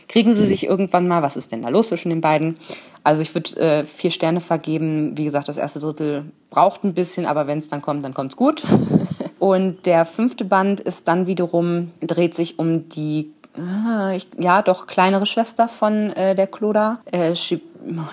Kriegen 0.08 0.34
sie 0.34 0.46
sich 0.46 0.66
irgendwann 0.66 1.08
mal, 1.08 1.22
was 1.22 1.36
ist 1.36 1.52
denn 1.52 1.62
da 1.62 1.70
los 1.70 1.90
zwischen 1.90 2.10
den 2.10 2.22
beiden? 2.22 2.58
Also 3.04 3.22
ich 3.22 3.34
würde 3.34 3.60
äh, 3.60 3.86
vier 3.86 4.12
Sterne 4.12 4.40
vergeben. 4.40 5.18
Wie 5.18 5.26
gesagt, 5.26 5.50
das 5.50 5.58
erste 5.58 5.80
Drittel 5.80 6.32
braucht 6.50 6.84
ein 6.84 6.94
bisschen, 6.94 7.26
aber 7.26 7.48
wenn 7.48 7.60
es 7.60 7.68
dann 7.68 7.82
kommt, 7.82 8.06
dann 8.06 8.14
kommt's 8.14 8.38
gut. 8.38 8.64
und 9.40 9.86
der 9.86 10.06
fünfte 10.06 10.46
Band 10.46 10.80
ist 10.80 11.08
dann 11.08 11.28
wiederum, 11.28 11.92
dreht 12.02 12.34
sich 12.34 12.60
um 12.60 12.88
die 12.90 13.34
ah, 13.58 14.12
ich, 14.16 14.28
ja, 14.38 14.62
doch 14.62 14.88
kleinere 14.88 15.26
Schwester 15.26 15.68
von 15.68 16.12
äh, 16.12 16.36
der 16.36 16.48
Cloda, 16.48 17.00
äh, 17.12 17.34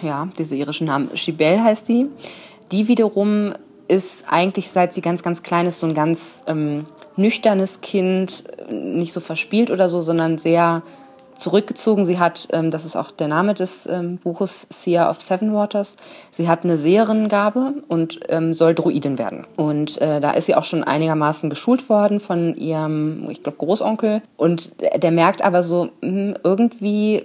ja, 0.02 0.28
diese 0.38 0.56
irischen 0.56 0.86
Namen, 0.86 1.16
Shibel 1.16 1.62
heißt 1.62 1.88
die. 1.88 2.06
Die 2.72 2.88
wiederum 2.88 3.54
ist 3.88 4.26
eigentlich, 4.28 4.70
seit 4.70 4.92
sie 4.92 5.00
ganz, 5.00 5.22
ganz 5.22 5.42
klein 5.42 5.66
ist, 5.66 5.80
so 5.80 5.86
ein 5.86 5.94
ganz 5.94 6.42
ähm, 6.46 6.86
nüchternes 7.16 7.80
Kind, 7.80 8.44
nicht 8.70 9.12
so 9.12 9.20
verspielt 9.20 9.70
oder 9.70 9.88
so, 9.88 10.00
sondern 10.00 10.38
sehr 10.38 10.82
zurückgezogen. 11.38 12.04
Sie 12.04 12.18
hat, 12.18 12.48
ähm, 12.52 12.70
das 12.70 12.84
ist 12.84 12.96
auch 12.96 13.10
der 13.10 13.28
Name 13.28 13.54
des 13.54 13.86
ähm, 13.86 14.18
Buches, 14.18 14.66
Seer 14.70 15.08
of 15.08 15.20
Seven 15.20 15.54
Waters, 15.54 15.96
sie 16.30 16.48
hat 16.48 16.64
eine 16.64 16.76
Seherengabe 16.76 17.74
und 17.88 18.20
ähm, 18.28 18.52
soll 18.52 18.74
Druidin 18.74 19.18
werden. 19.18 19.46
Und 19.56 20.00
äh, 20.00 20.20
da 20.20 20.32
ist 20.32 20.46
sie 20.46 20.54
auch 20.54 20.64
schon 20.64 20.84
einigermaßen 20.84 21.50
geschult 21.50 21.88
worden 21.88 22.20
von 22.20 22.56
ihrem, 22.56 23.28
ich 23.30 23.42
glaube, 23.42 23.58
Großonkel. 23.58 24.22
Und 24.36 24.72
der 25.02 25.10
merkt 25.10 25.42
aber 25.42 25.62
so, 25.62 25.90
mh, 26.00 26.10
hm, 26.10 26.34
irgendwie 26.44 27.24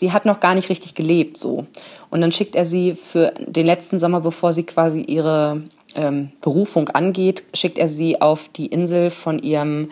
die 0.00 0.12
hat 0.12 0.26
noch 0.26 0.40
gar 0.40 0.54
nicht 0.54 0.68
richtig 0.68 0.94
gelebt 0.94 1.36
so. 1.36 1.66
Und 2.10 2.20
dann 2.20 2.32
schickt 2.32 2.54
er 2.54 2.64
sie 2.64 2.94
für 2.94 3.32
den 3.38 3.66
letzten 3.66 3.98
Sommer, 3.98 4.20
bevor 4.20 4.52
sie 4.52 4.64
quasi 4.64 5.00
ihre 5.00 5.62
ähm, 5.94 6.30
Berufung 6.40 6.88
angeht, 6.90 7.44
schickt 7.54 7.78
er 7.78 7.88
sie 7.88 8.20
auf 8.20 8.48
die 8.48 8.66
Insel 8.66 9.10
von 9.10 9.38
ihrem 9.38 9.90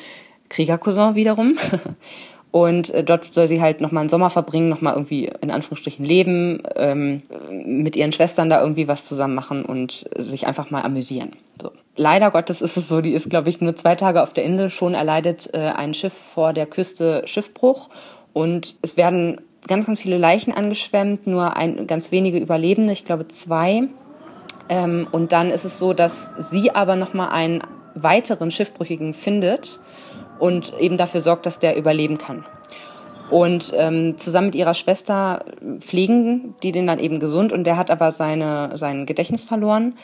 Kriegercousin 0.48 1.14
wiederum. 1.14 1.56
Und 2.52 2.90
äh, 2.90 3.02
dort 3.02 3.34
soll 3.34 3.48
sie 3.48 3.62
halt 3.62 3.80
nochmal 3.80 4.02
einen 4.02 4.10
Sommer 4.10 4.28
verbringen, 4.28 4.68
nochmal 4.68 4.92
irgendwie 4.92 5.32
in 5.40 5.50
Anführungsstrichen 5.50 6.04
leben, 6.04 6.62
ähm, 6.76 7.22
mit 7.50 7.96
ihren 7.96 8.12
Schwestern 8.12 8.50
da 8.50 8.60
irgendwie 8.60 8.88
was 8.88 9.06
zusammen 9.06 9.34
machen 9.34 9.64
und 9.64 10.08
sich 10.16 10.46
einfach 10.46 10.70
mal 10.70 10.82
amüsieren. 10.82 11.32
So. 11.60 11.72
Leider 11.96 12.30
Gottes 12.30 12.60
ist 12.60 12.76
es 12.76 12.88
so, 12.88 13.00
die 13.00 13.14
ist, 13.14 13.30
glaube 13.30 13.48
ich, 13.48 13.62
nur 13.62 13.74
zwei 13.74 13.94
Tage 13.94 14.22
auf 14.22 14.34
der 14.34 14.44
Insel. 14.44 14.68
Schon 14.68 14.92
erleidet 14.92 15.48
äh, 15.54 15.70
ein 15.70 15.94
Schiff 15.94 16.12
vor 16.12 16.52
der 16.52 16.66
Küste 16.66 17.22
Schiffbruch 17.24 17.88
und 18.34 18.76
es 18.82 18.98
werden 18.98 19.40
ganz, 19.66 19.86
ganz 19.86 20.02
viele 20.02 20.18
Leichen 20.18 20.52
angeschwemmt, 20.52 21.26
nur 21.26 21.56
ein, 21.56 21.86
ganz 21.86 22.12
wenige 22.12 22.38
Überlebende, 22.38 22.92
ich 22.92 23.06
glaube 23.06 23.28
zwei. 23.28 23.84
Ähm, 24.68 25.08
und 25.10 25.32
dann 25.32 25.50
ist 25.50 25.64
es 25.64 25.78
so, 25.78 25.94
dass 25.94 26.30
sie 26.38 26.74
aber 26.74 26.96
nochmal 26.96 27.30
einen 27.30 27.62
weiteren 27.94 28.50
Schiffbrüchigen 28.50 29.14
findet 29.14 29.80
und 30.38 30.72
eben 30.78 30.96
dafür 30.96 31.20
sorgt, 31.20 31.46
dass 31.46 31.58
der 31.58 31.76
überleben 31.76 32.18
kann. 32.18 32.44
Und 33.30 33.72
ähm, 33.76 34.18
zusammen 34.18 34.48
mit 34.48 34.54
ihrer 34.54 34.74
Schwester 34.74 35.44
pflegen 35.78 36.54
die 36.62 36.70
den 36.70 36.86
dann 36.86 36.98
eben 36.98 37.18
gesund 37.18 37.52
und 37.52 37.64
der 37.64 37.78
hat 37.78 37.90
aber 37.90 38.12
seine, 38.12 38.76
sein 38.76 39.06
Gedächtnis 39.06 39.46
verloren. 39.46 39.94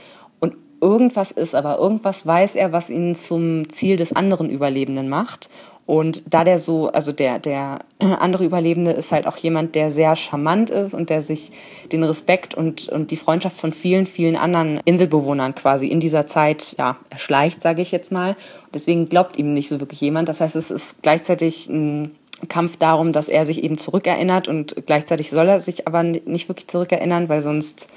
Und 0.41 0.57
irgendwas 0.81 1.31
ist 1.31 1.55
aber, 1.55 1.79
irgendwas 1.79 2.27
weiß 2.27 2.55
er, 2.55 2.73
was 2.73 2.89
ihn 2.89 3.15
zum 3.15 3.69
Ziel 3.69 3.99
des 3.99 4.15
anderen 4.15 4.49
Überlebenden 4.49 5.11
macht. 5.11 5.51
Und 5.89 6.23
da 6.29 6.45
der 6.45 6.59
so, 6.59 6.89
also 6.89 7.13
der, 7.13 7.39
der 7.39 7.79
andere 7.99 8.45
Überlebende 8.45 8.91
ist 8.91 9.11
halt 9.11 9.27
auch 9.27 9.39
jemand, 9.39 9.75
der 9.75 9.91
sehr 9.91 10.17
charmant 10.17 10.69
ist 10.69 10.93
und 10.93 11.09
der 11.09 11.23
sich 11.23 11.51
den 11.91 12.05
Respekt 12.05 12.55
und, 12.55 12.91
und 12.91 13.11
die 13.11 13.17
Freundschaft 13.17 13.59
von 13.59 13.73
vielen, 13.73 14.05
vielen 14.05 14.37
anderen 14.37 14.81
Inselbewohnern 14.85 15.55
quasi 15.55 15.87
in 15.87 15.99
dieser 15.99 16.27
Zeit, 16.27 16.77
ja, 16.79 16.99
erschleicht, 17.09 17.63
sage 17.63 17.81
ich 17.81 17.91
jetzt 17.91 18.13
mal. 18.13 18.37
Deswegen 18.75 19.09
glaubt 19.09 19.39
ihm 19.39 19.55
nicht 19.55 19.71
so 19.71 19.81
wirklich 19.81 20.03
jemand. 20.03 20.29
Das 20.29 20.43
heißt, 20.43 20.57
es 20.57 20.71
ist 20.71 21.01
gleichzeitig 21.01 21.71
ein 21.71 22.15
Kampf 22.49 22.77
darum, 22.77 23.15
dass 23.15 23.31
er 23.31 23.47
sich 23.47 23.65
eben 23.65 23.79
zurückerinnert 23.79 24.47
und 24.47 24.77
gleichzeitig 24.85 25.31
soll 25.31 25.49
er 25.49 25.61
sich 25.61 25.87
aber 25.87 26.03
nicht 26.03 26.51
wirklich 26.51 26.69
zurückerinnern, 26.69 27.31
weil 27.31 27.41
sonst 27.41 27.89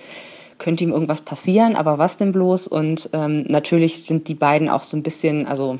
könnte 0.61 0.83
ihm 0.83 0.91
irgendwas 0.91 1.21
passieren, 1.21 1.75
aber 1.75 1.97
was 1.97 2.17
denn 2.17 2.31
bloß? 2.31 2.67
Und 2.67 3.09
ähm, 3.13 3.45
natürlich 3.47 4.03
sind 4.03 4.27
die 4.27 4.35
beiden 4.35 4.69
auch 4.69 4.83
so 4.83 4.95
ein 4.95 5.01
bisschen, 5.01 5.47
also 5.47 5.79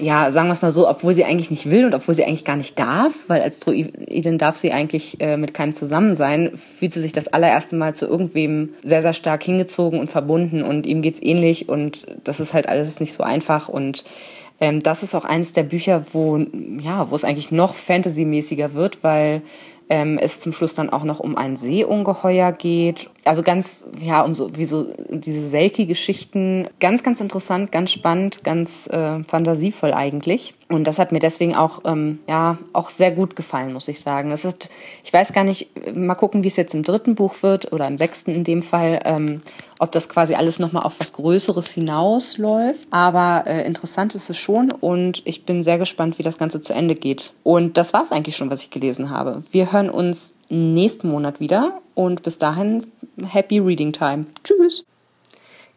ja, 0.00 0.30
sagen 0.30 0.46
wir 0.46 0.52
es 0.52 0.62
mal 0.62 0.70
so, 0.70 0.88
obwohl 0.88 1.12
sie 1.12 1.24
eigentlich 1.24 1.50
nicht 1.50 1.68
will 1.68 1.84
und 1.84 1.94
obwohl 1.94 2.14
sie 2.14 2.24
eigentlich 2.24 2.44
gar 2.44 2.56
nicht 2.56 2.78
darf, 2.78 3.28
weil 3.28 3.42
als 3.42 3.58
Druidin 3.60 4.38
darf 4.38 4.56
sie 4.56 4.72
eigentlich 4.72 5.20
äh, 5.20 5.36
mit 5.36 5.54
keinem 5.54 5.72
zusammen 5.72 6.14
sein, 6.14 6.52
fühlt 6.54 6.92
sie 6.92 7.00
sich 7.00 7.12
das 7.12 7.28
allererste 7.28 7.74
Mal 7.74 7.96
zu 7.96 8.06
irgendwem 8.06 8.70
sehr, 8.84 9.02
sehr 9.02 9.12
stark 9.12 9.42
hingezogen 9.42 9.98
und 9.98 10.10
verbunden 10.10 10.62
und 10.62 10.86
ihm 10.86 11.02
geht's 11.02 11.20
ähnlich 11.20 11.68
und 11.68 12.06
das 12.22 12.38
ist 12.38 12.54
halt 12.54 12.68
alles 12.68 13.00
nicht 13.00 13.12
so 13.12 13.24
einfach 13.24 13.68
und 13.68 14.04
ähm, 14.60 14.80
das 14.80 15.02
ist 15.02 15.16
auch 15.16 15.24
eines 15.24 15.52
der 15.52 15.64
Bücher, 15.64 16.04
wo, 16.12 16.38
ja, 16.80 17.10
wo 17.10 17.16
es 17.16 17.24
eigentlich 17.24 17.50
noch 17.50 17.74
fantasymäßiger 17.74 18.74
wird, 18.74 19.02
weil 19.02 19.42
ähm, 19.88 20.18
es 20.18 20.40
zum 20.40 20.52
Schluss 20.52 20.74
dann 20.74 20.90
auch 20.90 21.04
noch 21.04 21.20
um 21.20 21.36
ein 21.36 21.56
Seeungeheuer 21.56 22.52
geht. 22.52 23.10
Also 23.24 23.42
ganz, 23.42 23.84
ja, 24.00 24.22
um 24.22 24.34
so, 24.34 24.56
wie 24.56 24.64
so 24.64 24.92
diese 25.08 25.46
Selkie-Geschichten. 25.46 26.68
Ganz, 26.80 27.02
ganz 27.02 27.20
interessant, 27.20 27.72
ganz 27.72 27.92
spannend, 27.92 28.44
ganz 28.44 28.86
äh, 28.88 29.22
fantasievoll 29.24 29.92
eigentlich. 29.92 30.54
Und 30.72 30.84
das 30.84 30.98
hat 30.98 31.12
mir 31.12 31.18
deswegen 31.18 31.54
auch, 31.54 31.80
ähm, 31.84 32.20
ja, 32.26 32.56
auch 32.72 32.88
sehr 32.88 33.10
gut 33.10 33.36
gefallen, 33.36 33.74
muss 33.74 33.88
ich 33.88 34.00
sagen. 34.00 34.30
Das 34.30 34.46
ist, 34.46 34.70
ich 35.04 35.12
weiß 35.12 35.34
gar 35.34 35.44
nicht, 35.44 35.68
mal 35.94 36.14
gucken, 36.14 36.42
wie 36.44 36.48
es 36.48 36.56
jetzt 36.56 36.74
im 36.74 36.82
dritten 36.82 37.14
Buch 37.14 37.42
wird 37.42 37.72
oder 37.72 37.86
im 37.86 37.98
sechsten 37.98 38.30
in 38.30 38.42
dem 38.42 38.62
Fall. 38.62 39.00
Ähm, 39.04 39.42
ob 39.78 39.92
das 39.92 40.08
quasi 40.08 40.34
alles 40.34 40.60
nochmal 40.60 40.84
auf 40.84 40.98
was 41.00 41.12
Größeres 41.12 41.68
hinausläuft. 41.72 42.88
Aber 42.90 43.44
äh, 43.46 43.66
interessant 43.66 44.14
ist 44.14 44.30
es 44.30 44.38
schon 44.38 44.70
und 44.70 45.20
ich 45.26 45.44
bin 45.44 45.62
sehr 45.62 45.76
gespannt, 45.76 46.18
wie 46.18 46.22
das 46.22 46.38
Ganze 46.38 46.60
zu 46.60 46.72
Ende 46.72 46.94
geht. 46.94 47.34
Und 47.42 47.76
das 47.76 47.92
war 47.92 48.02
es 48.02 48.12
eigentlich 48.12 48.36
schon, 48.36 48.48
was 48.48 48.62
ich 48.62 48.70
gelesen 48.70 49.10
habe. 49.10 49.42
Wir 49.50 49.72
hören 49.72 49.90
uns 49.90 50.34
nächsten 50.48 51.08
Monat 51.08 51.40
wieder 51.40 51.80
und 51.94 52.22
bis 52.22 52.38
dahin 52.38 52.86
Happy 53.26 53.58
Reading 53.58 53.92
Time. 53.92 54.26
Tschüss! 54.42 54.84